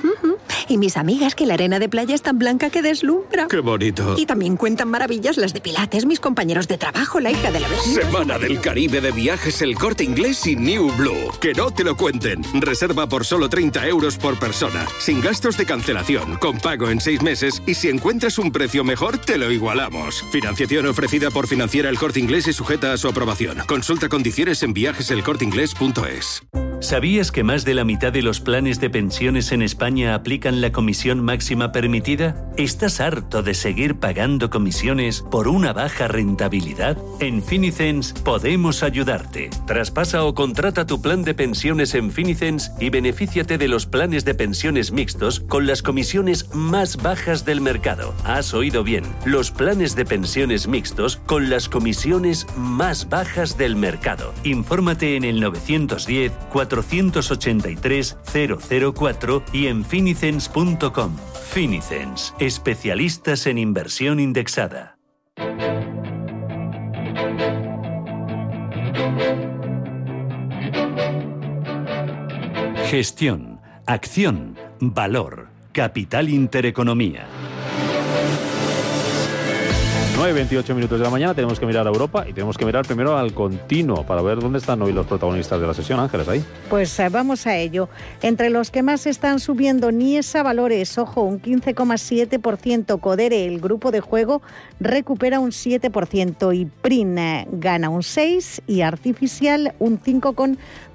[0.68, 3.48] Y mis amigas que la arena de playa es tan blanca que deslumbra.
[3.48, 4.14] ¡Qué bonito!
[4.18, 7.68] Y también cuentan maravillas las de Pilates, mis compañeros de trabajo, la hija de la
[7.68, 8.02] vecina.
[8.02, 11.32] Semana del Caribe de viajes El Corte Inglés y New Blue.
[11.40, 12.42] Que no te lo cuenten.
[12.60, 14.86] Reserva por solo 30 euros por persona.
[14.98, 19.18] Sin gastos de cancelación, con pago en seis meses y si encuentras un precio mejor,
[19.18, 20.24] te lo igualamos.
[20.30, 23.58] Financiación ofrecida por Financiera El Corte Inglés y sujeta a su aprobación.
[23.66, 26.42] Consulta condiciones en viajeselcorteinglés.es.
[26.80, 30.72] ¿Sabías que más de la mitad de los planes de pensiones en España aplican la
[30.72, 32.50] comisión máxima permitida?
[32.56, 36.96] ¿Estás harto de seguir pagando comisiones por una baja rentabilidad?
[37.20, 39.50] En Finicens podemos ayudarte.
[39.66, 44.34] Traspasa o contrata tu plan de pensiones en Finicens y benefíciate de los planes de
[44.34, 48.14] pensiones mixtos con las comisiones más bajas del mercado.
[48.24, 54.32] Has oído bien, los planes de pensiones mixtos con las comisiones más bajas del mercado.
[54.44, 59.84] Infórmate en el 910 483 004 y en
[60.28, 61.16] finicens.com.
[61.50, 64.98] Finicens, especialistas en inversión indexada.
[72.90, 77.26] Gestión, acción, valor, capital intereconomía.
[80.18, 83.16] 9.28 minutos de la mañana tenemos que mirar a Europa y tenemos que mirar primero
[83.16, 86.00] al continuo para ver dónde están hoy los protagonistas de la sesión.
[86.00, 86.44] Ángeles, ahí.
[86.68, 87.88] Pues eh, vamos a ello.
[88.20, 92.98] Entre los que más están subiendo Niesa Valores, ojo, un 15,7%.
[92.98, 94.42] Codere, el grupo de juego,
[94.80, 100.00] recupera un 7% y PRIN eh, gana un 6% y Artificial un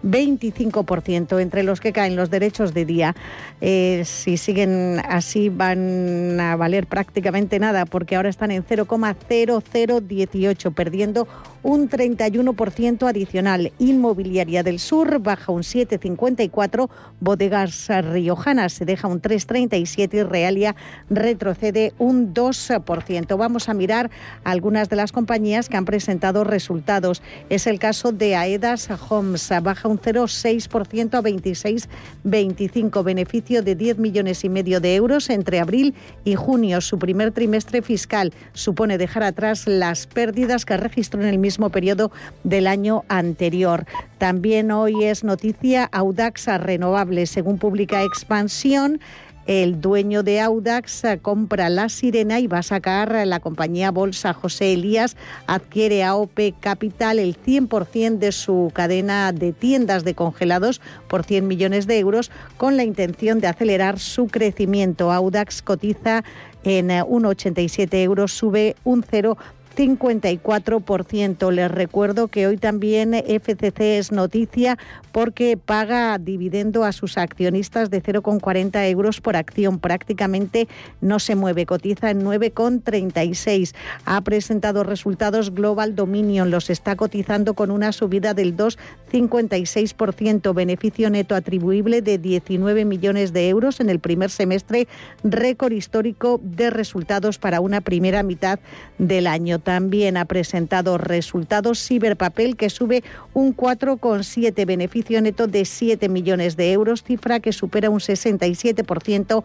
[0.03, 1.39] 5,25%.
[1.39, 3.15] Entre los que caen los derechos de día,
[3.61, 11.27] eh, si siguen así van a valer prácticamente nada porque ahora están en 0,0018, perdiendo
[11.63, 13.71] un 31% adicional.
[13.79, 16.89] Inmobiliaria del Sur baja un 7,54,
[17.19, 20.75] Bodegas Riojanas se deja un 3,37 y Realia
[21.09, 23.37] retrocede un 2%.
[23.37, 24.11] Vamos a mirar
[24.43, 27.21] algunas de las compañías que han presentado resultados.
[27.49, 34.43] Es el caso de Aedas Homes, baja un 0,6% a 26,25, beneficio de 10 millones
[34.43, 39.67] y medio de euros entre abril y junio, su primer trimestre fiscal supone dejar atrás
[39.67, 42.11] las pérdidas que registró en el mismo periodo
[42.43, 43.85] del año anterior.
[44.17, 48.99] También hoy es noticia Audaxa Renovables, según publica Expansión.
[49.45, 54.73] El dueño de Audax compra La Sirena y va a sacar la compañía Bolsa José
[54.73, 60.79] Elías, adquiere a OP Capital el 100% de su cadena de tiendas de congelados
[61.09, 65.11] por 100 millones de euros con la intención de acelerar su crecimiento.
[65.11, 66.23] Audax cotiza
[66.63, 69.37] en 1,87 euros, sube un 0
[69.75, 71.51] 54%.
[71.51, 74.77] Les recuerdo que hoy también FCC es noticia
[75.11, 79.79] porque paga dividendo a sus accionistas de 0,40 euros por acción.
[79.79, 80.67] Prácticamente
[81.01, 83.73] no se mueve, cotiza en 9,36.
[84.05, 91.35] Ha presentado resultados Global Dominion, los está cotizando con una subida del 2,56%, beneficio neto
[91.35, 94.87] atribuible de 19 millones de euros en el primer semestre,
[95.23, 98.59] récord histórico de resultados para una primera mitad
[98.97, 99.59] del año.
[99.63, 106.71] También ha presentado resultados Ciberpapel que sube un 4,7 beneficio neto de 7 millones de
[106.71, 109.43] euros, cifra que supera un 67%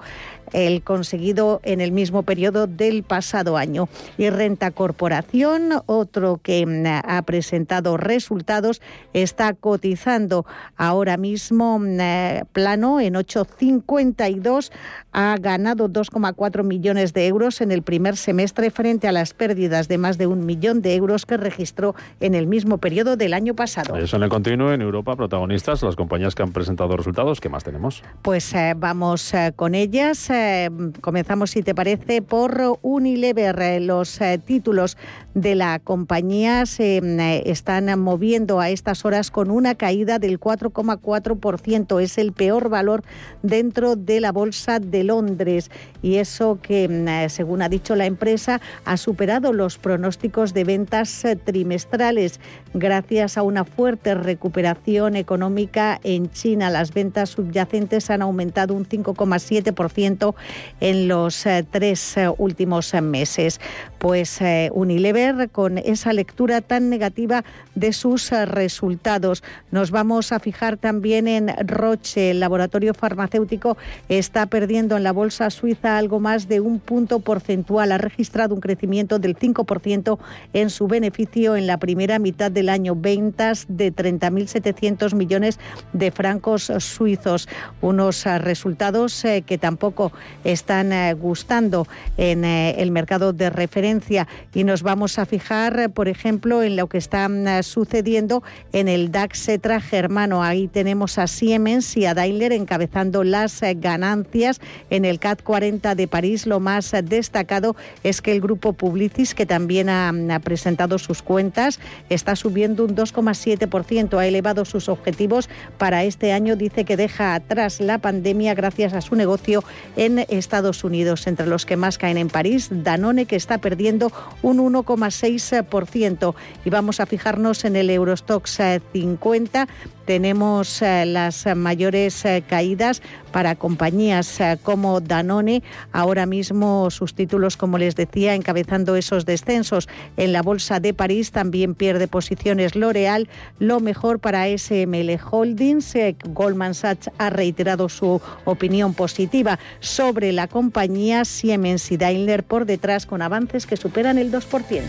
[0.52, 3.88] el conseguido en el mismo periodo del pasado año.
[4.16, 8.80] Y Renta Corporación, otro que mm, ha presentado resultados,
[9.12, 14.70] está cotizando ahora mismo mm, eh, plano en 8,52.
[15.12, 19.98] Ha ganado 2,4 millones de euros en el primer semestre frente a las pérdidas de
[19.98, 23.96] más de un millón de euros que registró en el mismo periodo del año pasado.
[23.96, 27.64] Eso en el continuo en Europa, protagonistas, las compañías que han presentado resultados, ¿qué más
[27.64, 28.02] tenemos?
[28.22, 30.30] Pues eh, vamos eh, con ellas.
[30.40, 30.70] Eh,
[31.00, 33.82] comenzamos, si te parece, por Unilever.
[33.82, 34.96] Los títulos
[35.34, 37.00] de la compañía se
[37.44, 42.02] están moviendo a estas horas con una caída del 4,4%.
[42.02, 43.04] Es el peor valor
[43.42, 45.70] dentro de la bolsa de Londres.
[46.02, 51.36] Y eso que, según ha dicho la empresa, ha superado los pronósticos de ventas eh,
[51.36, 52.40] trimestrales
[52.74, 56.70] gracias a una fuerte recuperación económica en China.
[56.70, 60.34] Las ventas subyacentes han aumentado un 5,7%
[60.80, 63.60] en los eh, tres eh, últimos meses.
[63.98, 64.38] Pues
[64.72, 71.54] Unilever, con esa lectura tan negativa de sus resultados, nos vamos a fijar también en
[71.66, 72.30] Roche.
[72.30, 73.76] El laboratorio farmacéutico
[74.08, 77.92] está perdiendo en la bolsa suiza algo más de un punto porcentual.
[77.92, 80.18] Ha registrado un crecimiento del 5%
[80.52, 82.94] en su beneficio en la primera mitad del año.
[82.94, 85.58] Ventas de 30.700 millones
[85.92, 87.48] de francos suizos.
[87.80, 90.12] Unos eh, resultados eh, que tampoco
[90.44, 91.86] están eh, gustando
[92.16, 94.26] en el mercado de referencia.
[94.54, 98.42] Y nos vamos a fijar, por ejemplo, en lo que está mm, sucediendo
[98.72, 99.48] en el DAX
[99.80, 100.42] germano.
[100.42, 104.60] Ahí tenemos a Siemens y a Daimler encabezando las ganancias.
[104.90, 109.46] En el CAT 40 de París, lo más destacado es que el grupo Publicis, que
[109.46, 116.32] también ha, presentado sus cuentas, está subiendo un 2,7%, ha elevado sus objetivos para este
[116.32, 119.62] año, dice que deja atrás la pandemia gracias a su negocio
[119.96, 124.10] en Estados Unidos, entre los que más caen en París, Danone, que está perdiendo
[124.42, 124.58] un
[124.98, 126.34] 1,6%.
[126.64, 128.58] Y vamos a fijarnos en el Eurostox
[128.92, 129.68] 50,
[130.04, 135.62] tenemos eh, las mayores eh, caídas para compañías eh, como Danone.
[135.92, 139.88] Ahora mismo sus títulos, como les decía, encabezando esos descensos.
[140.16, 143.28] En la Bolsa de París también pierde posiciones L'Oreal.
[143.58, 145.94] Lo mejor para SML Holdings.
[146.24, 153.06] Goldman Sachs ha reiterado su opinión positiva sobre la compañía Siemens y Daimler por detrás
[153.06, 154.82] con avances que superan el 2%.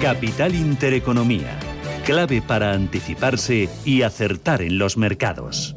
[0.00, 1.65] Capital Intereconomía
[2.06, 5.76] clave para anticiparse y acertar en los mercados.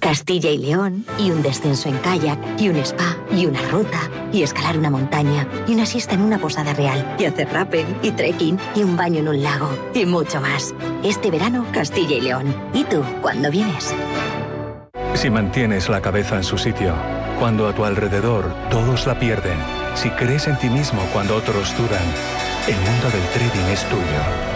[0.00, 4.42] Castilla y León, y un descenso en kayak, y un spa, y una ruta, y
[4.42, 8.58] escalar una montaña, y una siesta en una posada real, y hacer rappel, y trekking,
[8.74, 10.74] y un baño en un lago, y mucho más.
[11.04, 12.54] Este verano, Castilla y León.
[12.74, 13.94] ¿Y tú, cuándo vienes?
[15.14, 16.94] Si mantienes la cabeza en su sitio,
[17.38, 19.58] cuando a tu alrededor todos la pierden,
[19.94, 22.04] si crees en ti mismo cuando otros dudan,
[22.66, 24.55] el mundo del trading es tuyo.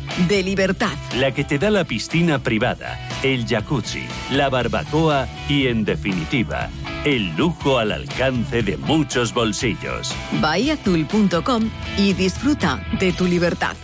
[0.27, 0.93] de libertad.
[1.17, 6.69] La que te da la piscina privada, el jacuzzi, la barbacoa y, en definitiva,
[7.05, 10.13] el lujo al alcance de muchos bolsillos.
[10.39, 13.75] Bahiazul.com y disfruta de tu libertad.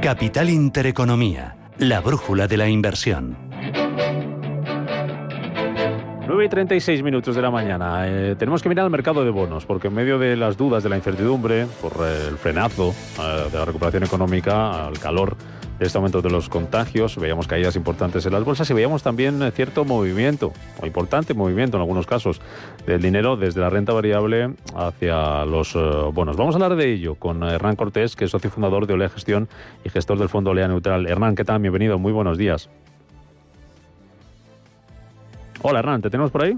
[0.00, 3.51] Capital Intereconomía, la brújula de la inversión.
[6.42, 8.08] 9 y 36 minutos de la mañana.
[8.08, 10.88] Eh, tenemos que mirar al mercado de bonos, porque en medio de las dudas, de
[10.88, 15.36] la incertidumbre, por eh, el frenazo eh, de la recuperación económica, al calor
[15.78, 19.52] de este aumento de los contagios, veíamos caídas importantes en las bolsas y veíamos también
[19.52, 22.40] cierto movimiento, o importante movimiento en algunos casos,
[22.86, 25.74] del dinero desde la renta variable hacia los
[26.12, 26.36] bonos.
[26.36, 29.48] Vamos a hablar de ello con Hernán Cortés, que es socio fundador de Olea Gestión
[29.84, 31.06] y gestor del fondo Olea Neutral.
[31.06, 31.60] Hernán, ¿qué tal?
[31.60, 32.68] Bienvenido, muy buenos días.
[35.62, 36.56] Hola Hernán, ¿te tenemos por ahí?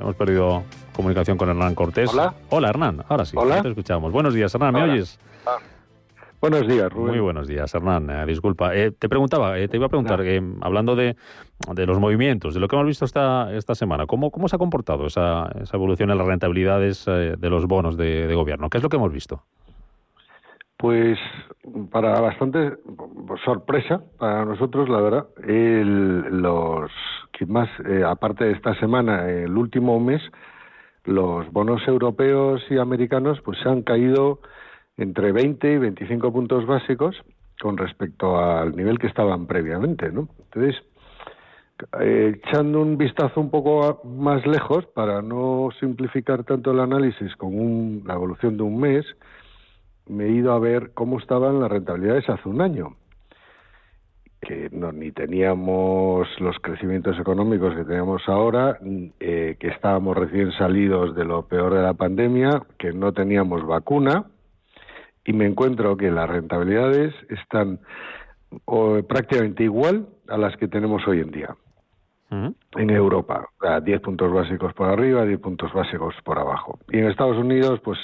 [0.00, 0.62] Hemos perdido
[0.94, 2.12] comunicación con Hernán Cortés.
[2.12, 2.34] Hola.
[2.50, 3.62] Hola Hernán, ahora sí, Hola.
[3.62, 4.12] te escuchamos.
[4.12, 4.92] Buenos días Hernán, ¿me Hola.
[4.92, 5.18] oyes?
[5.46, 5.58] Ah.
[6.40, 7.10] Buenos días, Rubén.
[7.12, 8.74] Muy buenos días Hernán, Eh, disculpa.
[8.74, 10.22] Eh, te preguntaba, eh, te iba a preguntar,
[10.62, 11.16] hablando de,
[11.74, 14.58] de los movimientos, de lo que hemos visto esta, esta semana, ¿cómo, ¿cómo se ha
[14.58, 18.70] comportado esa, esa evolución en las rentabilidades de los bonos de, de gobierno?
[18.70, 19.42] ¿Qué es lo que hemos visto?
[20.78, 21.18] Pues
[21.92, 22.72] para bastante
[23.44, 26.90] sorpresa para nosotros, la verdad, el- los
[27.40, 30.20] que más, eh, aparte de esta semana, el último mes,
[31.04, 34.40] los bonos europeos y americanos pues se han caído
[34.98, 37.16] entre 20 y 25 puntos básicos
[37.58, 40.28] con respecto al nivel que estaban previamente, ¿no?
[40.38, 40.82] Entonces,
[41.98, 47.58] eh, echando un vistazo un poco más lejos para no simplificar tanto el análisis con
[47.58, 49.06] un- la evolución de un mes,
[50.08, 52.96] me he ido a ver cómo estaban las rentabilidades hace un año
[54.40, 60.50] que no, ni teníamos los crecimientos económicos que tenemos ahora, n- eh, que estábamos recién
[60.52, 64.24] salidos de lo peor de la pandemia, que no teníamos vacuna,
[65.24, 67.80] y me encuentro que las rentabilidades están
[68.64, 71.54] o, prácticamente igual a las que tenemos hoy en día
[72.76, 76.78] en Europa, o sea, 10 puntos básicos por arriba, 10 puntos básicos por abajo.
[76.90, 77.98] Y en Estados Unidos, pues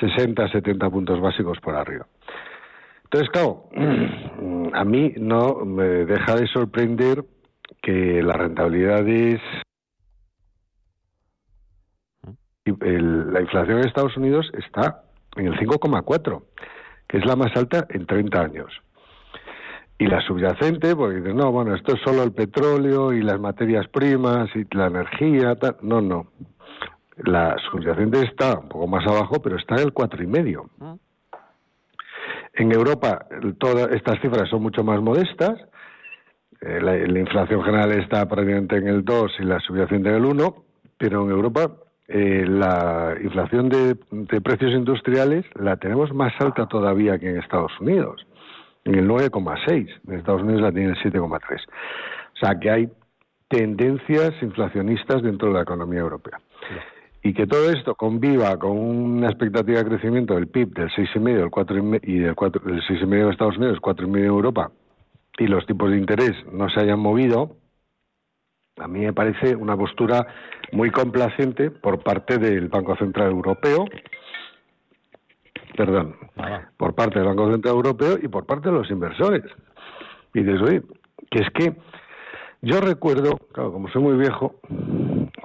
[0.00, 2.06] 60, 70 puntos básicos por arriba.
[3.12, 3.64] Entonces, claro,
[4.72, 7.24] a mí no me deja de sorprender
[7.82, 9.40] que las rentabilidades
[12.82, 15.02] el- la inflación en Estados Unidos está
[15.36, 16.42] en el 5,4,
[17.08, 18.70] que es la más alta en 30 años.
[19.98, 23.88] Y la subyacente, porque dicen, no, bueno, esto es solo el petróleo y las materias
[23.88, 25.76] primas y la energía, tal.
[25.82, 26.28] No, no.
[27.16, 30.70] La subyacente está un poco más abajo, pero está en el cuatro y medio.
[32.60, 33.24] En Europa,
[33.56, 35.58] todas estas cifras son mucho más modestas.
[36.60, 40.26] Eh, la, la inflación general está prácticamente en el 2 y la subyacente en el
[40.26, 40.54] 1,
[40.98, 41.70] pero en Europa
[42.06, 43.96] eh, la inflación de,
[44.42, 48.26] precios industriales la tenemos más alta todavía que en Estados Unidos,
[48.84, 49.88] en el 9,6.
[50.06, 51.64] En Estados Unidos la tiene el 7,3.
[51.64, 52.90] O sea que hay
[53.48, 56.38] tendencias inflacionistas dentro de la economía europea.
[57.22, 61.50] Y que todo esto conviva con una expectativa de crecimiento del PIB del 6,5 del
[61.50, 64.70] 4 y del, 4, del 6,5 de Estados Unidos, 4,5 en Europa
[65.38, 67.56] y los tipos de interés no se hayan movido,
[68.78, 70.26] a mí me parece una postura
[70.72, 73.86] muy complaciente por parte del Banco Central Europeo,
[75.76, 76.16] perdón,
[76.76, 79.44] por parte del Banco Central Europeo y por parte de los inversores.
[80.34, 80.82] Y dices, oye,
[81.30, 81.74] que es que
[82.62, 84.56] yo recuerdo, claro, como soy muy viejo,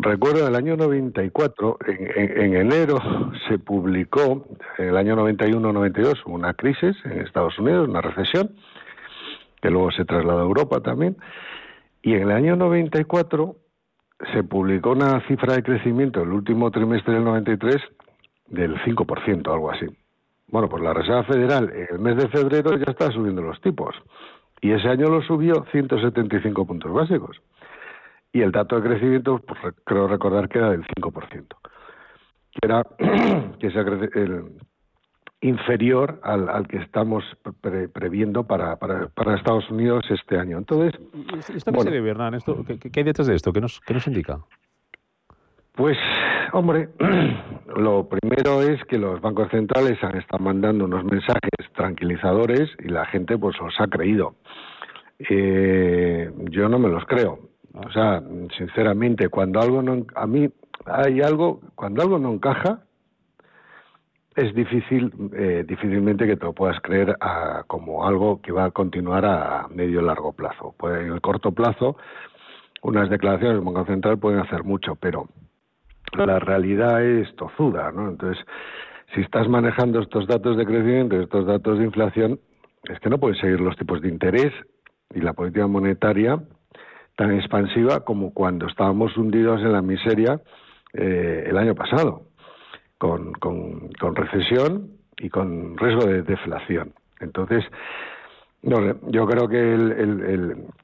[0.05, 2.99] recuerdo el año 94, en, en enero
[3.47, 4.45] se publicó,
[4.77, 8.55] en el año 91-92, una crisis en Estados Unidos, una recesión,
[9.61, 11.17] que luego se trasladó a Europa también,
[12.01, 13.55] y en el año 94
[14.33, 17.77] se publicó una cifra de crecimiento el último trimestre del 93
[18.47, 19.87] del 5%, algo así.
[20.47, 23.95] Bueno, pues la Reserva Federal en el mes de febrero ya está subiendo los tipos
[24.61, 27.41] y ese año lo subió 175 puntos básicos.
[28.35, 31.55] Y el dato de crecimiento, pues, creo recordar que era del 5%,
[32.51, 32.83] que era
[33.59, 34.51] que se, el,
[35.39, 37.23] inferior al, al que estamos
[37.93, 40.57] previendo para, para, para, Estados Unidos este año.
[40.57, 40.99] Entonces,
[41.55, 42.33] ¿esto qué se debe, Hernán?
[42.33, 43.53] ¿Esto, qué, ¿Qué hay detrás de esto?
[43.53, 44.37] ¿Qué nos, qué nos indica?
[45.71, 45.97] Pues,
[46.51, 46.89] hombre,
[47.77, 53.05] lo primero es que los bancos centrales han estado mandando unos mensajes tranquilizadores y la
[53.05, 54.35] gente pues los ha creído.
[55.19, 57.54] Eh, yo no me los creo.
[57.75, 58.21] O sea,
[58.57, 60.49] sinceramente, cuando algo no, a mí
[60.85, 62.81] hay algo, cuando algo no encaja,
[64.35, 67.15] es difícil, eh, difícilmente que te lo puedas creer
[67.67, 70.75] como algo que va a continuar a medio largo plazo.
[70.77, 71.97] Pues en el corto plazo,
[72.81, 75.27] unas declaraciones del Banco Central pueden hacer mucho, pero
[76.17, 78.09] la realidad es tozuda, ¿no?
[78.09, 78.43] Entonces,
[79.13, 82.39] si estás manejando estos datos de crecimiento, estos datos de inflación,
[82.83, 84.53] es que no puedes seguir los tipos de interés
[85.13, 86.39] y la política monetaria
[87.15, 90.41] tan expansiva como cuando estábamos hundidos en la miseria
[90.93, 92.23] eh, el año pasado
[92.97, 96.93] con, con, recesión y con riesgo de deflación.
[97.19, 97.63] Entonces,
[98.61, 99.77] no, yo creo que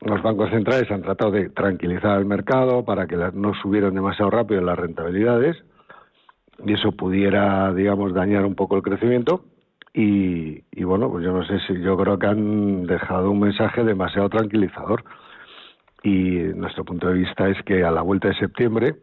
[0.01, 4.61] los bancos centrales han tratado de tranquilizar el mercado para que no subieran demasiado rápido
[4.61, 5.57] las rentabilidades
[6.65, 9.45] y eso pudiera, digamos, dañar un poco el crecimiento.
[9.93, 13.83] Y, y bueno, pues yo no sé si yo creo que han dejado un mensaje
[13.83, 15.03] demasiado tranquilizador.
[16.03, 18.95] Y nuestro punto de vista es que a la vuelta de septiembre,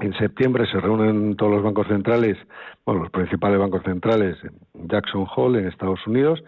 [0.00, 2.36] en septiembre se reúnen todos los bancos centrales,
[2.84, 6.42] bueno, los principales bancos centrales en Jackson Hole, en Estados Unidos,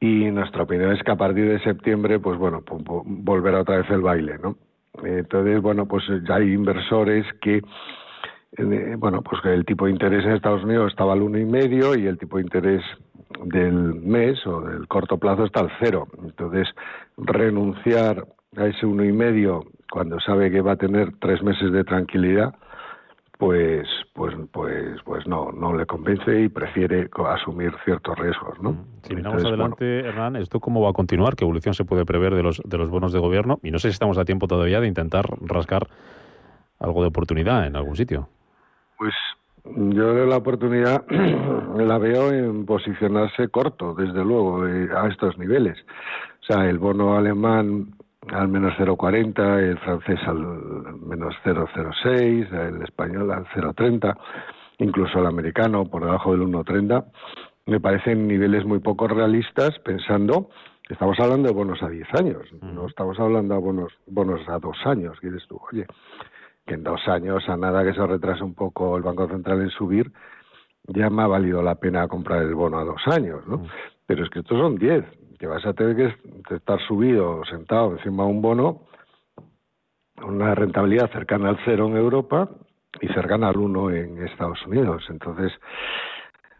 [0.00, 2.62] y nuestra opinión es que a partir de septiembre, pues bueno,
[3.04, 4.56] volverá otra vez el baile, ¿no?
[5.02, 7.62] Entonces, bueno, pues ya hay inversores que,
[8.56, 11.96] eh, bueno, pues el tipo de interés en Estados Unidos estaba al uno y medio
[11.96, 12.82] y el tipo de interés
[13.44, 16.06] del mes o del corto plazo está al cero.
[16.22, 16.68] Entonces,
[17.16, 21.84] renunciar a ese uno y medio cuando sabe que va a tener tres meses de
[21.84, 22.54] tranquilidad,
[23.38, 28.86] pues pues pues pues no no le convence y prefiere asumir ciertos riesgos no mm.
[29.02, 30.36] si miramos adelante Hernán.
[30.36, 33.12] Esto cómo va a continuar qué evolución se puede prever de los de los bonos
[33.12, 35.88] de gobierno y no sé si estamos a tiempo todavía de intentar rascar
[36.78, 38.28] algo de oportunidad en algún sitio.
[38.98, 39.14] Pues
[39.64, 41.06] yo la oportunidad
[41.76, 45.78] la veo en posicionarse corto desde luego eh, a estos niveles.
[46.42, 47.94] O sea el bono alemán
[48.32, 50.38] al menos 0,40, el francés al
[51.06, 54.16] menos 0,06, el español al 0,30,
[54.78, 57.04] incluso el americano por debajo del 1,30,
[57.66, 60.48] me parecen niveles muy poco realistas pensando
[60.82, 64.58] que estamos hablando de bonos a 10 años, no estamos hablando de bonos, bonos a
[64.58, 65.86] dos años, quieres tú, oye,
[66.66, 69.70] que en dos años, a nada que se retrase un poco el Banco Central en
[69.70, 70.12] subir,
[70.86, 73.66] ya me ha valido la pena comprar el bono a dos años, ¿no?
[74.06, 75.04] Pero es que estos son 10,
[75.38, 78.82] que vas a tener que estar subido, sentado encima de un bono,
[80.22, 82.48] una rentabilidad cercana al cero en Europa
[83.00, 85.04] y cercana al uno en Estados Unidos.
[85.08, 85.52] Entonces,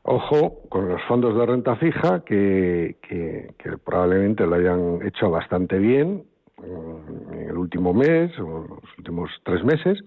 [0.02, 6.24] ojo con los fondos de renta fija que, que, probablemente lo hayan hecho bastante bien
[6.24, 9.98] mm, en el último mes o los últimos tres meses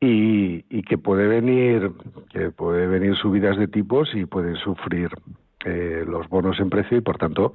[0.00, 1.92] y, y que puede venir
[2.30, 5.10] que puede venir subidas de tipos y pueden sufrir
[5.64, 7.52] eh, los bonos en precio y por tanto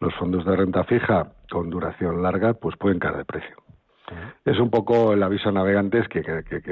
[0.00, 3.56] los fondos de renta fija con duración larga pues pueden caer de precio.
[4.44, 6.62] Es un poco el aviso a navegantes que, que,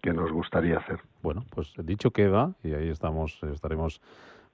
[0.00, 1.00] que, nos gustaría hacer.
[1.20, 4.00] Bueno, pues dicho queda y ahí estamos, estaremos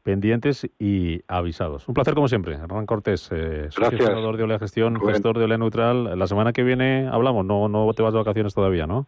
[0.02, 1.86] pendientes y avisados.
[1.88, 2.54] Un placer como siempre.
[2.54, 6.18] Hernán Cortés, eh, socio de Olea Gestión, gestor de Olea Neutral.
[6.18, 9.06] La semana que viene hablamos, no, no te vas de vacaciones todavía, ¿no?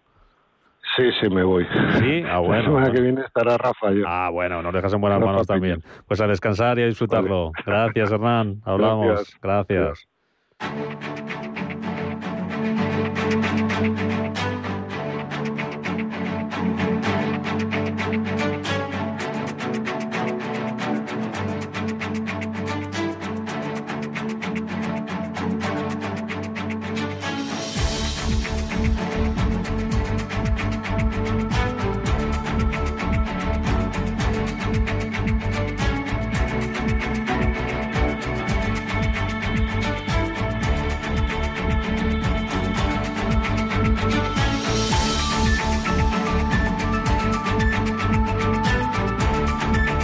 [0.96, 1.64] Sí, sí, me voy.
[1.98, 2.62] Sí, ah, bueno.
[2.62, 3.88] La semana que viene estará Rafa.
[4.06, 5.82] Ah, bueno, nos dejas en buenas manos también.
[6.06, 7.52] Pues a descansar y a disfrutarlo.
[7.64, 8.60] Gracias, Hernán.
[8.64, 9.38] Hablamos.
[9.40, 10.08] Gracias.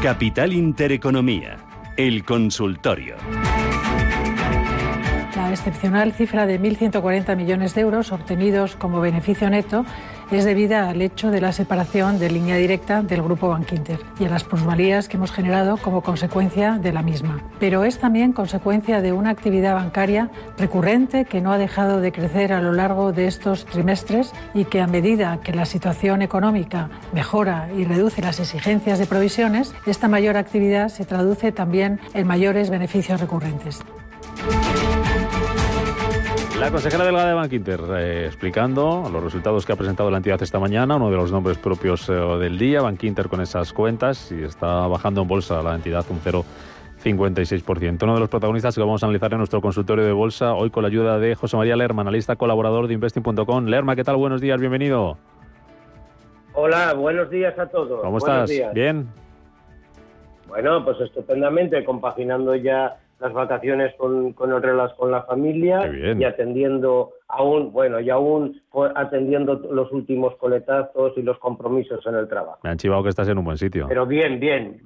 [0.07, 1.57] Capital Intereconomía,
[1.97, 3.17] el consultorio.
[5.35, 9.85] La excepcional cifra de 1.140 millones de euros obtenidos como beneficio neto
[10.31, 14.29] es debida al hecho de la separación de línea directa del grupo Bankinter y a
[14.29, 17.43] las plusvalías que hemos generado como consecuencia de la misma.
[17.61, 22.53] Pero es también consecuencia de una actividad bancaria recurrente que no ha dejado de crecer
[22.53, 27.69] a lo largo de estos trimestres y que a medida que la situación económica mejora
[27.77, 33.21] y reduce las exigencias de provisiones, esta mayor actividad se traduce también en mayores beneficios
[33.21, 33.81] recurrentes.
[36.61, 40.43] La consejera delegada de Bank Inter eh, explicando los resultados que ha presentado la entidad
[40.43, 44.33] esta mañana, uno de los nombres propios eh, del día, Bank Inter con esas cuentas
[44.33, 48.03] y está bajando en bolsa la entidad un 0,56%.
[48.03, 50.83] Uno de los protagonistas que vamos a analizar en nuestro consultorio de bolsa hoy con
[50.83, 53.67] la ayuda de José María Lerma, analista colaborador de investing.com.
[53.67, 54.17] Lerma, ¿qué tal?
[54.17, 55.19] Buenos días, bienvenido.
[56.55, 58.01] Hola, buenos días a todos.
[58.01, 58.51] ¿Cómo estás?
[58.73, 59.07] ¿Bien?
[60.49, 64.63] Bueno, pues estupendamente, compaginando ya las vacaciones con, con el
[64.97, 68.61] con la familia y atendiendo aún, bueno, y aún
[68.95, 72.59] atendiendo los últimos coletazos y los compromisos en el trabajo.
[72.63, 73.87] Me han chivado que estás en un buen sitio.
[73.89, 74.81] Pero bien, bien.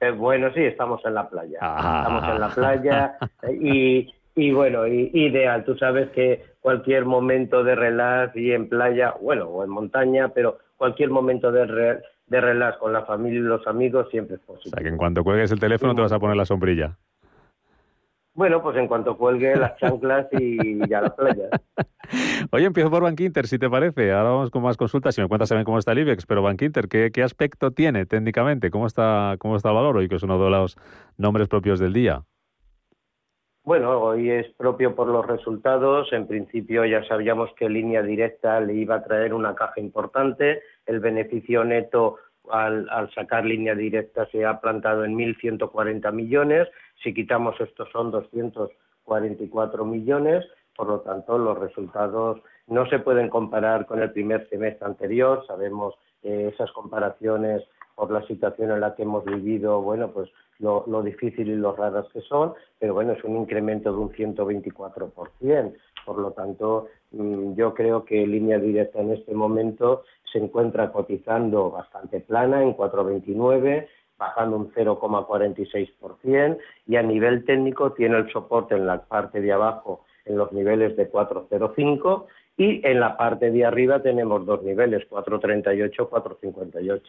[0.00, 1.58] Eh, bueno, sí, estamos en la playa.
[1.60, 2.02] Ah.
[2.02, 3.16] Estamos en la playa
[3.60, 5.64] y, y bueno, y, ideal.
[5.64, 10.58] Tú sabes que cualquier momento de relax y en playa, bueno, o en montaña, pero
[10.76, 14.70] cualquier momento de, de relax con la familia y los amigos siempre es posible.
[14.70, 16.96] O sea, que en cuanto cuelgues el teléfono te vas a poner la sombrilla.
[18.34, 21.48] Bueno, pues en cuanto cuelgue las chanclas y ya la playa.
[22.50, 24.12] Oye, empiezo por Bankinter, si te parece.
[24.12, 25.14] Ahora vamos con más consultas.
[25.14, 28.70] Si me cuentas también cómo está el IBEX, pero Bankinter, ¿qué, qué aspecto tiene técnicamente?
[28.70, 30.76] ¿Cómo está, ¿Cómo está el valor hoy, que es uno de los
[31.18, 32.22] nombres propios del día?
[33.64, 36.12] Bueno, hoy es propio por los resultados.
[36.12, 40.62] En principio ya sabíamos que línea directa le iba a traer una caja importante.
[40.86, 42.16] El beneficio neto
[42.50, 46.68] al, al sacar línea directa se ha plantado en 1.140 millones
[47.02, 50.44] si quitamos estos son 244 millones,
[50.76, 55.44] por lo tanto los resultados no se pueden comparar con el primer semestre anterior.
[55.46, 57.62] Sabemos eh, esas comparaciones
[57.94, 61.74] por la situación en la que hemos vivido, bueno, pues lo, lo, difícil y lo
[61.76, 65.74] raras que son, pero bueno, es un incremento de un 124%.
[66.06, 71.70] Por lo tanto, mm, yo creo que línea directa en este momento se encuentra cotizando
[71.70, 73.88] bastante plana en 429
[74.22, 80.04] bajando un 0,46% y a nivel técnico tiene el soporte en la parte de abajo
[80.24, 86.08] en los niveles de 4,05 y en la parte de arriba tenemos dos niveles, 4,38,
[86.08, 87.00] 4,58.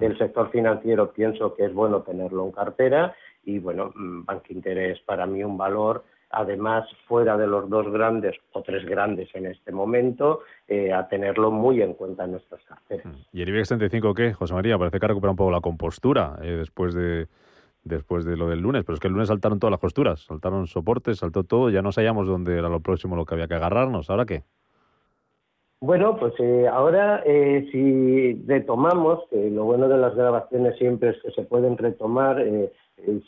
[0.00, 4.98] El sector financiero pienso que es bueno tenerlo en cartera y bueno, mm, Bank Interés
[5.00, 6.04] para mí un valor
[6.34, 11.50] además fuera de los dos grandes o tres grandes en este momento, eh, a tenerlo
[11.50, 13.06] muy en cuenta en nuestras carteras.
[13.32, 14.78] ¿Y el IBEX 35 qué, José María?
[14.78, 17.28] Parece que ha recuperado un poco la compostura eh, después de
[17.82, 20.66] después de lo del lunes, pero es que el lunes saltaron todas las costuras, saltaron
[20.66, 24.08] soportes, saltó todo, ya no sabíamos dónde era lo próximo lo que había que agarrarnos,
[24.08, 24.42] ¿ahora qué?
[25.80, 31.30] Bueno, pues eh, ahora si retomamos, que lo bueno de las grabaciones siempre es que
[31.32, 32.72] se pueden retomar, eh,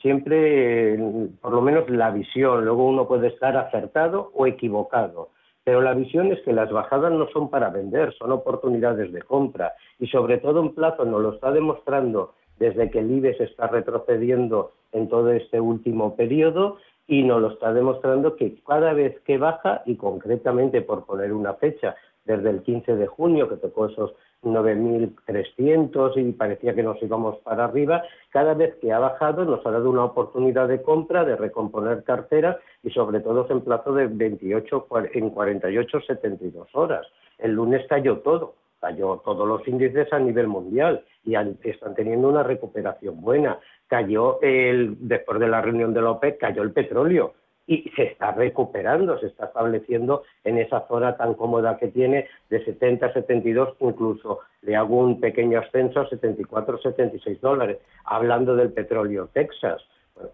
[0.01, 0.99] siempre,
[1.41, 5.31] por lo menos la visión, luego uno puede estar acertado o equivocado,
[5.65, 9.73] pero la visión es que las bajadas no son para vender, son oportunidades de compra.
[9.99, 14.73] Y sobre todo en plazo nos lo está demostrando desde que el IBEX está retrocediendo
[14.93, 16.77] en todo este último periodo
[17.09, 21.55] y nos lo está demostrando que cada vez que baja, y concretamente por poner una
[21.55, 24.15] fecha, desde el 15 de junio, que tocó esos
[24.47, 29.71] 9.300 y parecía que nos íbamos para arriba, cada vez que ha bajado nos ha
[29.71, 34.87] dado una oportunidad de compra, de recomponer cartera y sobre todo en plazo de 28,
[35.13, 37.07] en 48, 72 horas.
[37.39, 42.43] El lunes cayó todo, cayó todos los índices a nivel mundial y están teniendo una
[42.43, 43.59] recuperación buena.
[43.89, 47.35] Cayó el, después de la reunión de la OPEC, cayó el petróleo
[47.67, 52.65] y se está recuperando, se está estableciendo en esa zona tan cómoda que tiene de
[52.65, 58.73] 70 a 72, incluso le hago un pequeño ascenso a 74 76 dólares, hablando del
[58.73, 59.83] petróleo Texas.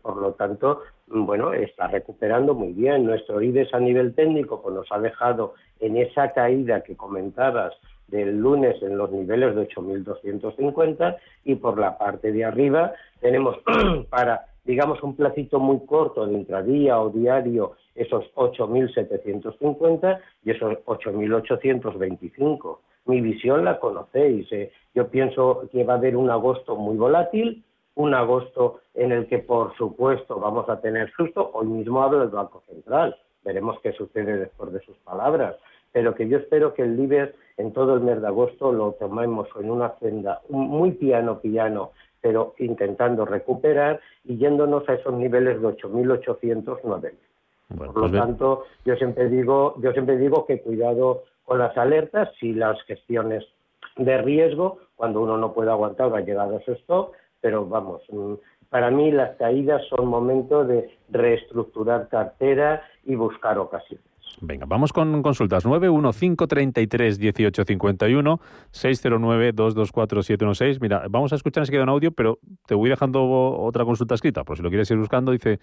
[0.02, 3.04] Por lo tanto, bueno, está recuperando muy bien.
[3.04, 7.74] Nuestro IDES a nivel técnico pues nos ha dejado en esa caída que comentabas
[8.06, 13.56] del lunes en los niveles de 8.250 y por la parte de arriba tenemos
[14.10, 22.78] para digamos, un placito muy corto de intradía o diario, esos 8.750 y esos 8.825.
[23.06, 24.50] Mi visión la conocéis.
[24.52, 24.72] Eh.
[24.94, 29.38] Yo pienso que va a haber un agosto muy volátil, un agosto en el que,
[29.38, 31.50] por supuesto, vamos a tener susto.
[31.54, 33.16] Hoy mismo hablo del Banco Central.
[33.44, 35.56] Veremos qué sucede después de sus palabras.
[35.90, 39.48] Pero que yo espero que el líder en todo el mes de agosto lo tomemos
[39.60, 41.90] en una senda muy piano, piano,
[42.22, 47.12] pero intentando recuperar y yéndonos a esos niveles de 8.800, 9.000.
[47.76, 52.30] Por pues lo tanto, yo siempre digo, yo siempre digo que cuidado con las alertas
[52.40, 53.44] y las gestiones
[53.96, 58.34] de riesgo cuando uno no puede aguantar la llegada a su stop, pero vamos, mm,
[58.70, 64.11] para mí las caídas son momentos de reestructurar cartera y buscar ocasiones.
[64.40, 65.64] Venga, vamos con consultas.
[65.64, 68.40] 915331851
[68.72, 70.78] 609224716.
[70.80, 74.56] Mira, vamos a escuchar queda un audio, pero te voy dejando otra consulta escrita, por
[74.56, 75.32] si lo quieres ir buscando.
[75.32, 75.60] Dice,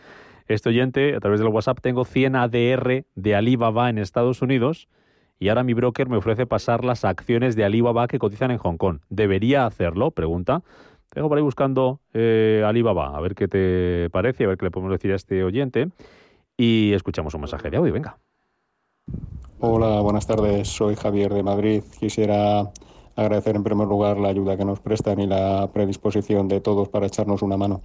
[0.48, 4.88] este oyente, a través del WhatsApp, tengo 100 ADR de Alibaba en Estados Unidos
[5.40, 8.78] y ahora mi broker me ofrece pasar las acciones de Alibaba que cotizan en Hong
[8.78, 9.00] Kong.
[9.10, 10.12] ¿Debería hacerlo?
[10.12, 10.64] Pregunta.
[11.12, 14.72] Tengo por ahí buscando eh, Alibaba, a ver qué te parece, a ver qué le
[14.72, 15.88] podemos decir a este oyente.
[16.58, 18.18] Y escuchamos un mensaje de audio, venga.
[19.62, 20.70] Hola, buenas tardes.
[20.70, 21.84] Soy Javier de Madrid.
[22.00, 22.72] Quisiera
[23.18, 27.08] agradecer en primer lugar la ayuda que nos prestan y la predisposición de todos para
[27.08, 27.82] echarnos una mano.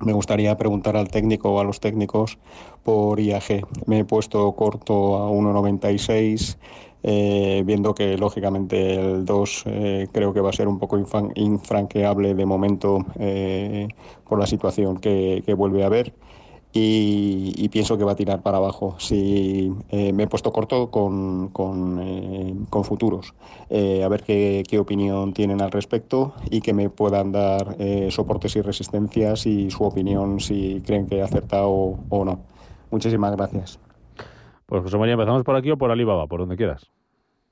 [0.00, 2.38] Me gustaría preguntar al técnico o a los técnicos
[2.84, 3.66] por IAG.
[3.86, 6.58] Me he puesto corto a 1,96
[7.06, 10.98] eh, viendo que lógicamente el 2 eh, creo que va a ser un poco
[11.34, 13.88] infranqueable de momento eh,
[14.26, 16.14] por la situación que, vuelve a haber.
[16.76, 18.96] Y, pienso que va a tirar para abajo.
[18.98, 23.32] Si me he puesto corto con, con, futuros,
[23.70, 27.76] a ver qué, qué, opinión tienen al respecto y que me puedan dar
[28.10, 31.70] soportes y resistencias y su opinión si creen que he acertado
[32.08, 32.40] o no.
[32.90, 33.80] Muchísimas gracias.
[34.66, 36.90] Pues José María, empezamos por aquí o por Alibaba, por donde quieras.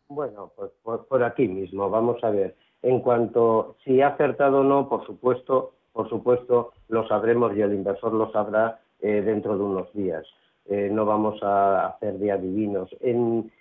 [0.08, 2.54] Bueno, pues por, aquí mismo, vamos a ver.
[2.82, 7.74] En cuanto si ha acertado o no, por supuesto, por supuesto lo sabremos y el
[7.74, 10.24] inversor lo sabrá eh, dentro de unos días.
[10.66, 12.88] Eh, no vamos a hacer de adivinos.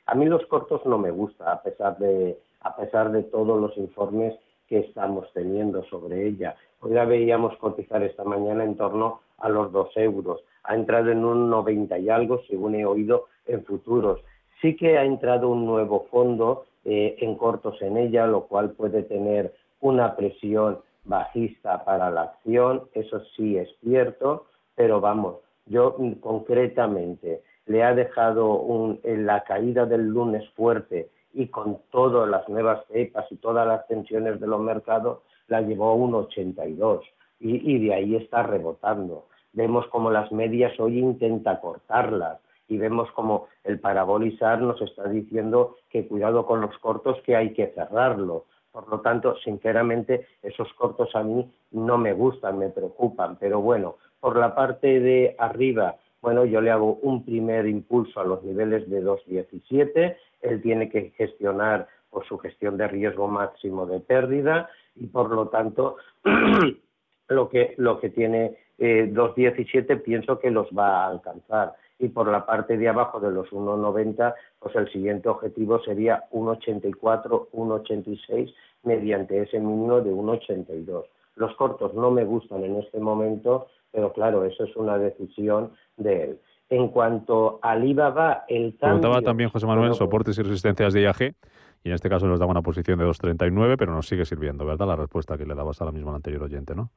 [0.06, 3.76] a mí los cortos no me gusta, a pesar de a pesar de todos los
[3.78, 4.36] informes
[4.68, 6.56] que estamos teniendo sobre ella.
[6.80, 11.26] Hoy la veíamos cotizar esta mañana en torno a los dos euros ha entrado en
[11.26, 14.22] un 90 y algo, según he oído, en futuros.
[14.62, 19.04] Sí que ha entrado un nuevo fondo eh, en cortos en ella, lo cual puede
[19.04, 24.46] tener una presión bajista para la acción, eso sí es cierto,
[24.76, 31.80] pero vamos, yo concretamente le ha dejado en la caída del lunes fuerte y con
[31.92, 36.16] todas las nuevas cepas y todas las tensiones de los mercados, la llevó a un
[36.16, 37.06] 82
[37.40, 43.12] y, y de ahí está rebotando vemos como las medias hoy intenta cortarlas y vemos
[43.12, 48.46] como el parabolizar nos está diciendo que cuidado con los cortos que hay que cerrarlo.
[48.72, 53.36] Por lo tanto, sinceramente, esos cortos a mí no me gustan, me preocupan.
[53.38, 58.24] Pero bueno, por la parte de arriba, bueno, yo le hago un primer impulso a
[58.24, 60.16] los niveles de 2.17.
[60.42, 61.88] Él tiene que gestionar
[62.28, 65.98] su gestión de riesgo máximo de pérdida y por lo tanto
[67.28, 71.74] lo que, lo que tiene eh, 2.17 pienso que los va a alcanzar.
[72.00, 77.50] Y por la parte de abajo de los 1.90, pues el siguiente objetivo sería 1.84,
[77.52, 78.54] 1.86
[78.84, 81.06] mediante ese mínimo de 1.82.
[81.36, 86.24] Los cortos no me gustan en este momento, pero claro, eso es una decisión de
[86.24, 86.39] él.
[86.70, 89.02] En cuanto al IVA va, el cambio...
[89.02, 91.36] Preguntaba también José Manuel, soportes y resistencias de IAG,
[91.84, 94.88] y en este caso nos daba una posición de 2.39, pero nos sigue sirviendo, ¿verdad?
[94.88, 96.89] La respuesta que le dabas ahora mismo al anterior oyente, ¿no?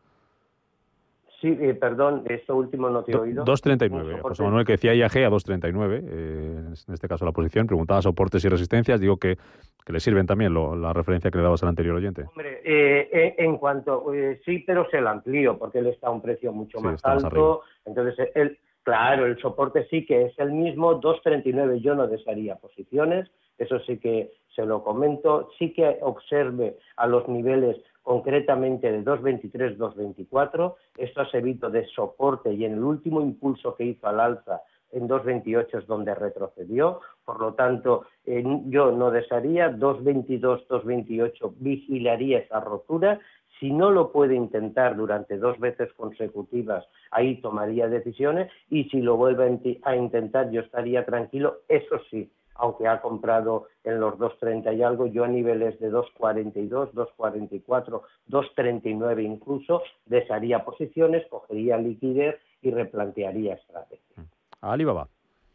[1.45, 3.45] Sí, eh, perdón, esto último no te he oído.
[3.45, 4.20] 2.39.
[4.22, 7.66] José Manuel que decía IAG a 2.39, eh, en este caso la posición.
[7.66, 8.99] Preguntaba soportes y resistencias.
[8.99, 9.36] Digo que,
[9.85, 12.24] que le sirven también la referencia que le dabas al anterior oyente.
[12.28, 14.07] Hombre, eh, en cuanto.
[14.45, 17.62] sí, pero se lo amplío porque él está a un precio mucho más alto.
[17.85, 21.01] Entonces, él, claro, el soporte sí que es el mismo.
[21.01, 23.30] 2.39 yo no desharía posiciones.
[23.59, 25.51] Eso sí que se lo comento.
[25.59, 30.74] Sí que observe a los niveles concretamente de 2.23, 2.24.
[30.97, 34.62] Esto ha servido de soporte y en el último impulso que hizo al alza
[34.93, 37.01] en 2.28 es donde retrocedió.
[37.25, 43.20] Por lo tanto, yo no desharía 2.22, 2.28, vigilaría esa rotura.
[43.61, 49.16] Si no lo puede intentar durante dos veces consecutivas, ahí tomaría decisiones y si lo
[49.16, 51.61] vuelve a intentar, yo estaría tranquilo.
[51.68, 56.93] Eso sí, aunque ha comprado en los 2.30 y algo, yo a niveles de 2.42,
[56.93, 64.25] 2.44, 2.39 incluso, desharía posiciones, cogería liquidez y replantearía estrategia.
[64.61, 65.09] Alibaba.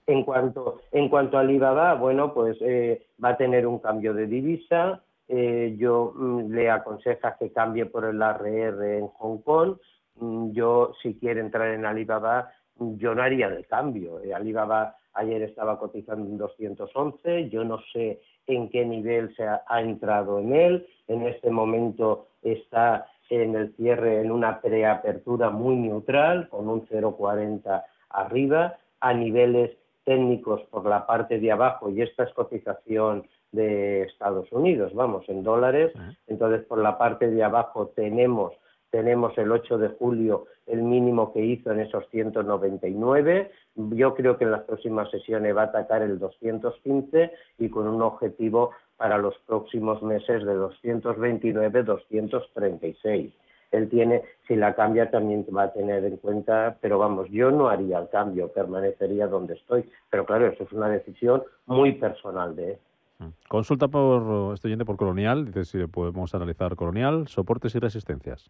[0.10, 4.26] En cuanto, en cuanto a Alibaba, bueno, pues eh, va a tener un cambio de
[4.26, 5.04] divisa.
[5.28, 9.78] Eh, yo mm, le aconsejo que cambie por el ARR en Hong Kong.
[10.16, 14.20] Mm, yo, si quiere entrar en Alibaba, yo no haría el cambio.
[14.22, 19.62] Eh, Alibaba ayer estaba cotizando en 211, yo no sé en qué nivel se ha,
[19.80, 26.50] entrado en él, en este momento está en el cierre en una preapertura muy neutral,
[26.50, 29.78] con un 0,40 arriba, a niveles
[30.10, 35.44] técnicos por la parte de abajo, y esta es cotización de Estados Unidos, vamos, en
[35.44, 35.94] dólares,
[36.26, 38.54] entonces por la parte de abajo tenemos
[38.90, 43.52] tenemos el 8 de julio el mínimo que hizo en esos 199.
[43.76, 48.02] Yo creo que en las próximas sesiones va a atacar el 215 y con un
[48.02, 53.32] objetivo para los próximos meses de 229-236.
[53.72, 57.70] Él tiene, si la cambia también va a tener en cuenta, pero vamos, yo no
[57.70, 59.90] haría el cambio, permanecería donde estoy.
[60.10, 62.78] Pero claro, eso es una decisión muy personal de él.
[63.20, 63.28] Mm.
[63.48, 68.50] Consulta por este oyente por Colonial, dice si podemos analizar Colonial, soportes y resistencias.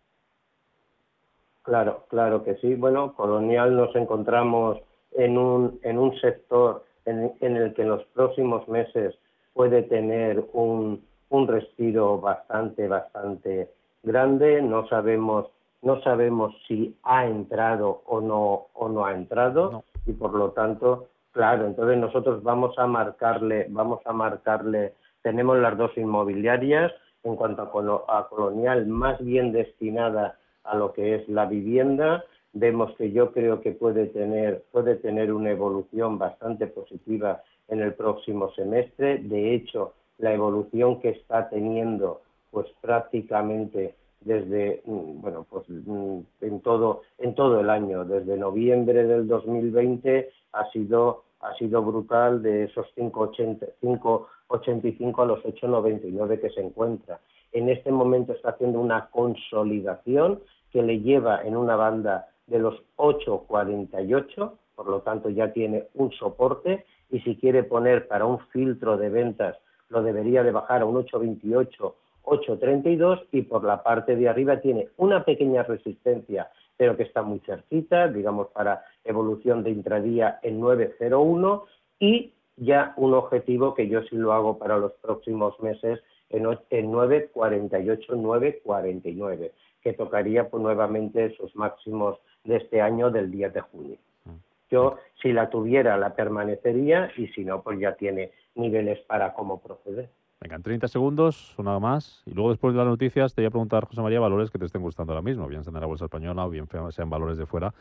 [1.64, 2.76] Claro, claro que sí.
[2.76, 4.80] Bueno, Colonial nos encontramos
[5.12, 9.16] en un, en un sector en, el que en los próximos meses
[9.54, 13.70] puede tener un, un respiro bastante, bastante
[14.04, 14.62] grande.
[14.62, 15.48] No sabemos,
[15.82, 21.08] no sabemos si ha entrado o no, o no ha entrado y por lo tanto,
[21.32, 26.92] claro, entonces nosotros vamos a marcarle, vamos a marcarle, tenemos las dos inmobiliarias
[27.24, 27.62] en cuanto
[28.08, 32.24] a, a Colonial más bien destinada a lo que es la vivienda.
[32.54, 37.94] Vemos que yo creo que puede tener, puede tener una evolución bastante positiva en el
[37.94, 39.20] próximo semestre.
[39.20, 42.22] De hecho, la evolución que está teniendo,
[42.52, 49.06] pues prácticamente desde, mm, bueno, pues mm, en todo, en todo el año, desde noviembre
[49.06, 56.62] del 2020 ha sido, ha sido brutal de esos 5,85 a los 8,99 que se
[56.62, 57.20] encuentra.
[57.52, 60.42] En este momento está haciendo una consolidación
[60.72, 66.12] que le lleva en una banda de los 8,48, por lo tanto ya tiene un
[66.12, 69.58] soporte y si quiere poner para un filtro de ventas
[69.90, 71.94] lo debería de bajar a un 8,28,
[72.24, 76.50] 8,32 y por la parte de arriba tiene una pequeña resistencia
[76.80, 81.64] pero que está muy cerquita, digamos para evolución de intradía en 9,01
[82.00, 86.00] y ya un objetivo que yo sí lo hago para los próximos meses
[86.30, 89.52] en, en 9,48, 9,49
[89.82, 93.98] que tocaría pues, nuevamente esos máximos de este año del 10 de junio.
[94.24, 94.32] Mm.
[94.72, 99.62] Yo, si la tuviera, la permanecería y si no, pues ya tiene niveles para cómo
[99.62, 100.10] proceder.
[100.42, 102.24] Venga, en 30 segundos, una más.
[102.26, 104.64] Y luego, después de las noticias, te voy a preguntar, José María, valores que te
[104.64, 107.46] estén gustando ahora mismo, bien sean de la bolsa española o bien sean valores de
[107.46, 107.74] fuera,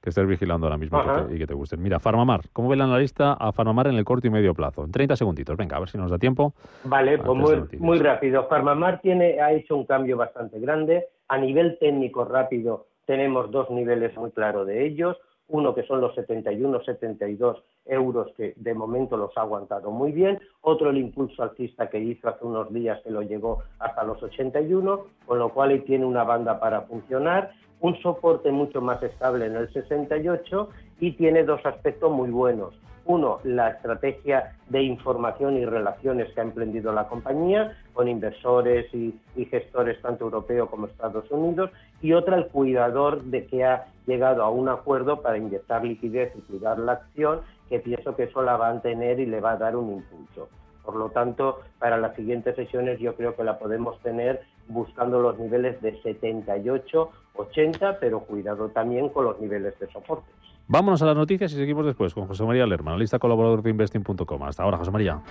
[0.00, 0.98] que estés vigilando ahora mismo
[1.30, 1.82] y que te gusten.
[1.82, 4.82] Mira, Farmamar, ¿cómo ve la analista a Farmamar en el corto y medio plazo?
[4.84, 6.54] En 30 segunditos, venga, a ver si nos da tiempo.
[6.84, 8.48] Vale, pues muy, muy rápido.
[8.48, 11.08] Farmamar tiene, ha hecho un cambio bastante grande.
[11.28, 15.18] A nivel técnico rápido, tenemos dos niveles muy claros de ellos
[15.48, 20.40] uno que son los 71, 72 euros que de momento los ha aguantado muy bien,
[20.60, 25.06] otro el impulso alcista que hizo hace unos días que lo llegó hasta los 81,
[25.24, 29.56] con lo cual ahí tiene una banda para funcionar, un soporte mucho más estable en
[29.56, 30.68] el 68
[31.00, 32.74] y tiene dos aspectos muy buenos.
[33.06, 39.14] Uno, la estrategia de información y relaciones que ha emprendido la compañía con inversores y,
[39.48, 41.70] gestores tanto europeos como Estados Unidos.
[42.02, 46.40] Y otra, el cuidador de que ha llegado a un acuerdo para inyectar liquidez y
[46.40, 49.56] cuidar la acción, que pienso que eso la va a tener y le va a
[49.56, 50.48] dar un impulso.
[50.84, 55.38] Por lo tanto, para las siguientes sesiones yo creo que la podemos tener buscando los
[55.38, 60.30] niveles de 78, 80, pero cuidado también con los niveles de soporte.
[60.68, 64.42] Vámonos a las noticias y seguimos después con José María Lerman, analista colaborador de investing.com.
[64.44, 65.22] Hasta ahora, José María.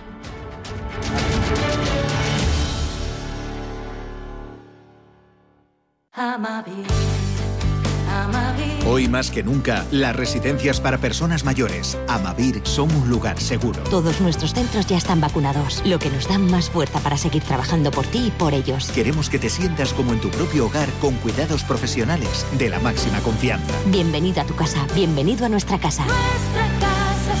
[8.86, 13.82] Hoy más que nunca, las residencias para personas mayores, Amavir, son un lugar seguro.
[13.90, 17.90] Todos nuestros centros ya están vacunados, lo que nos da más fuerza para seguir trabajando
[17.90, 18.90] por ti y por ellos.
[18.92, 23.18] Queremos que te sientas como en tu propio hogar con cuidados profesionales de la máxima
[23.20, 23.74] confianza.
[23.86, 26.04] Bienvenido a tu casa, bienvenido a nuestra casa.
[26.04, 27.34] Nuestra casa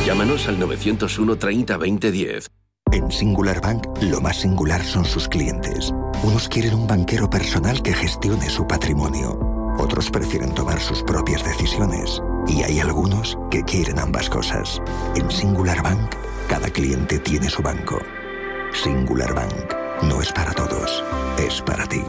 [0.00, 2.50] es Llámanos al 901 30 20 10.
[2.92, 5.92] En Singular Bank, lo más singular son sus clientes.
[6.22, 9.38] Unos quieren un banquero personal que gestione su patrimonio.
[9.78, 12.20] Otros prefieren tomar sus propias decisiones.
[12.48, 14.82] Y hay algunos que quieren ambas cosas.
[15.14, 16.14] En Singular Bank,
[16.48, 18.00] cada cliente tiene su banco.
[18.72, 21.04] Singular Bank no es para todos,
[21.38, 22.02] es para ti.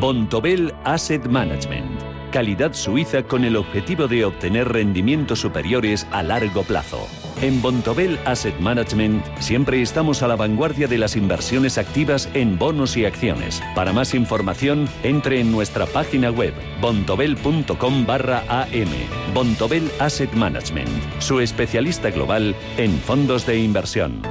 [0.00, 2.02] Bontobel Asset Management.
[2.30, 7.06] Calidad suiza con el objetivo de obtener rendimientos superiores a largo plazo.
[7.40, 12.96] En Bontobel Asset Management siempre estamos a la vanguardia de las inversiones activas en bonos
[12.96, 13.62] y acciones.
[13.74, 18.88] Para más información, entre en nuestra página web bontobel.com barra am.
[19.34, 24.22] Bontobel Asset Management, su especialista global en fondos de inversión.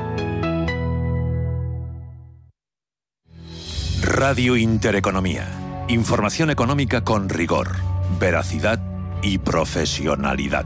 [4.02, 5.48] Radio Intereconomía.
[5.88, 7.72] Información económica con rigor,
[8.20, 8.80] veracidad
[9.22, 10.66] y profesionalidad.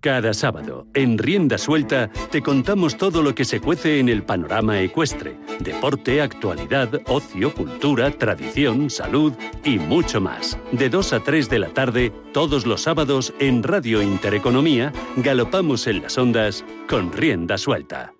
[0.00, 4.80] Cada sábado, en Rienda Suelta, te contamos todo lo que se cuece en el panorama
[4.80, 5.36] ecuestre.
[5.58, 9.32] Deporte, actualidad, ocio, cultura, tradición, salud
[9.64, 10.58] y mucho más.
[10.70, 16.02] De 2 a 3 de la tarde, todos los sábados, en Radio Intereconomía, galopamos en
[16.02, 18.12] las ondas con Rienda Suelta.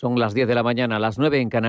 [0.00, 1.68] Son las 10 de la mañana, las 9 en Canarias.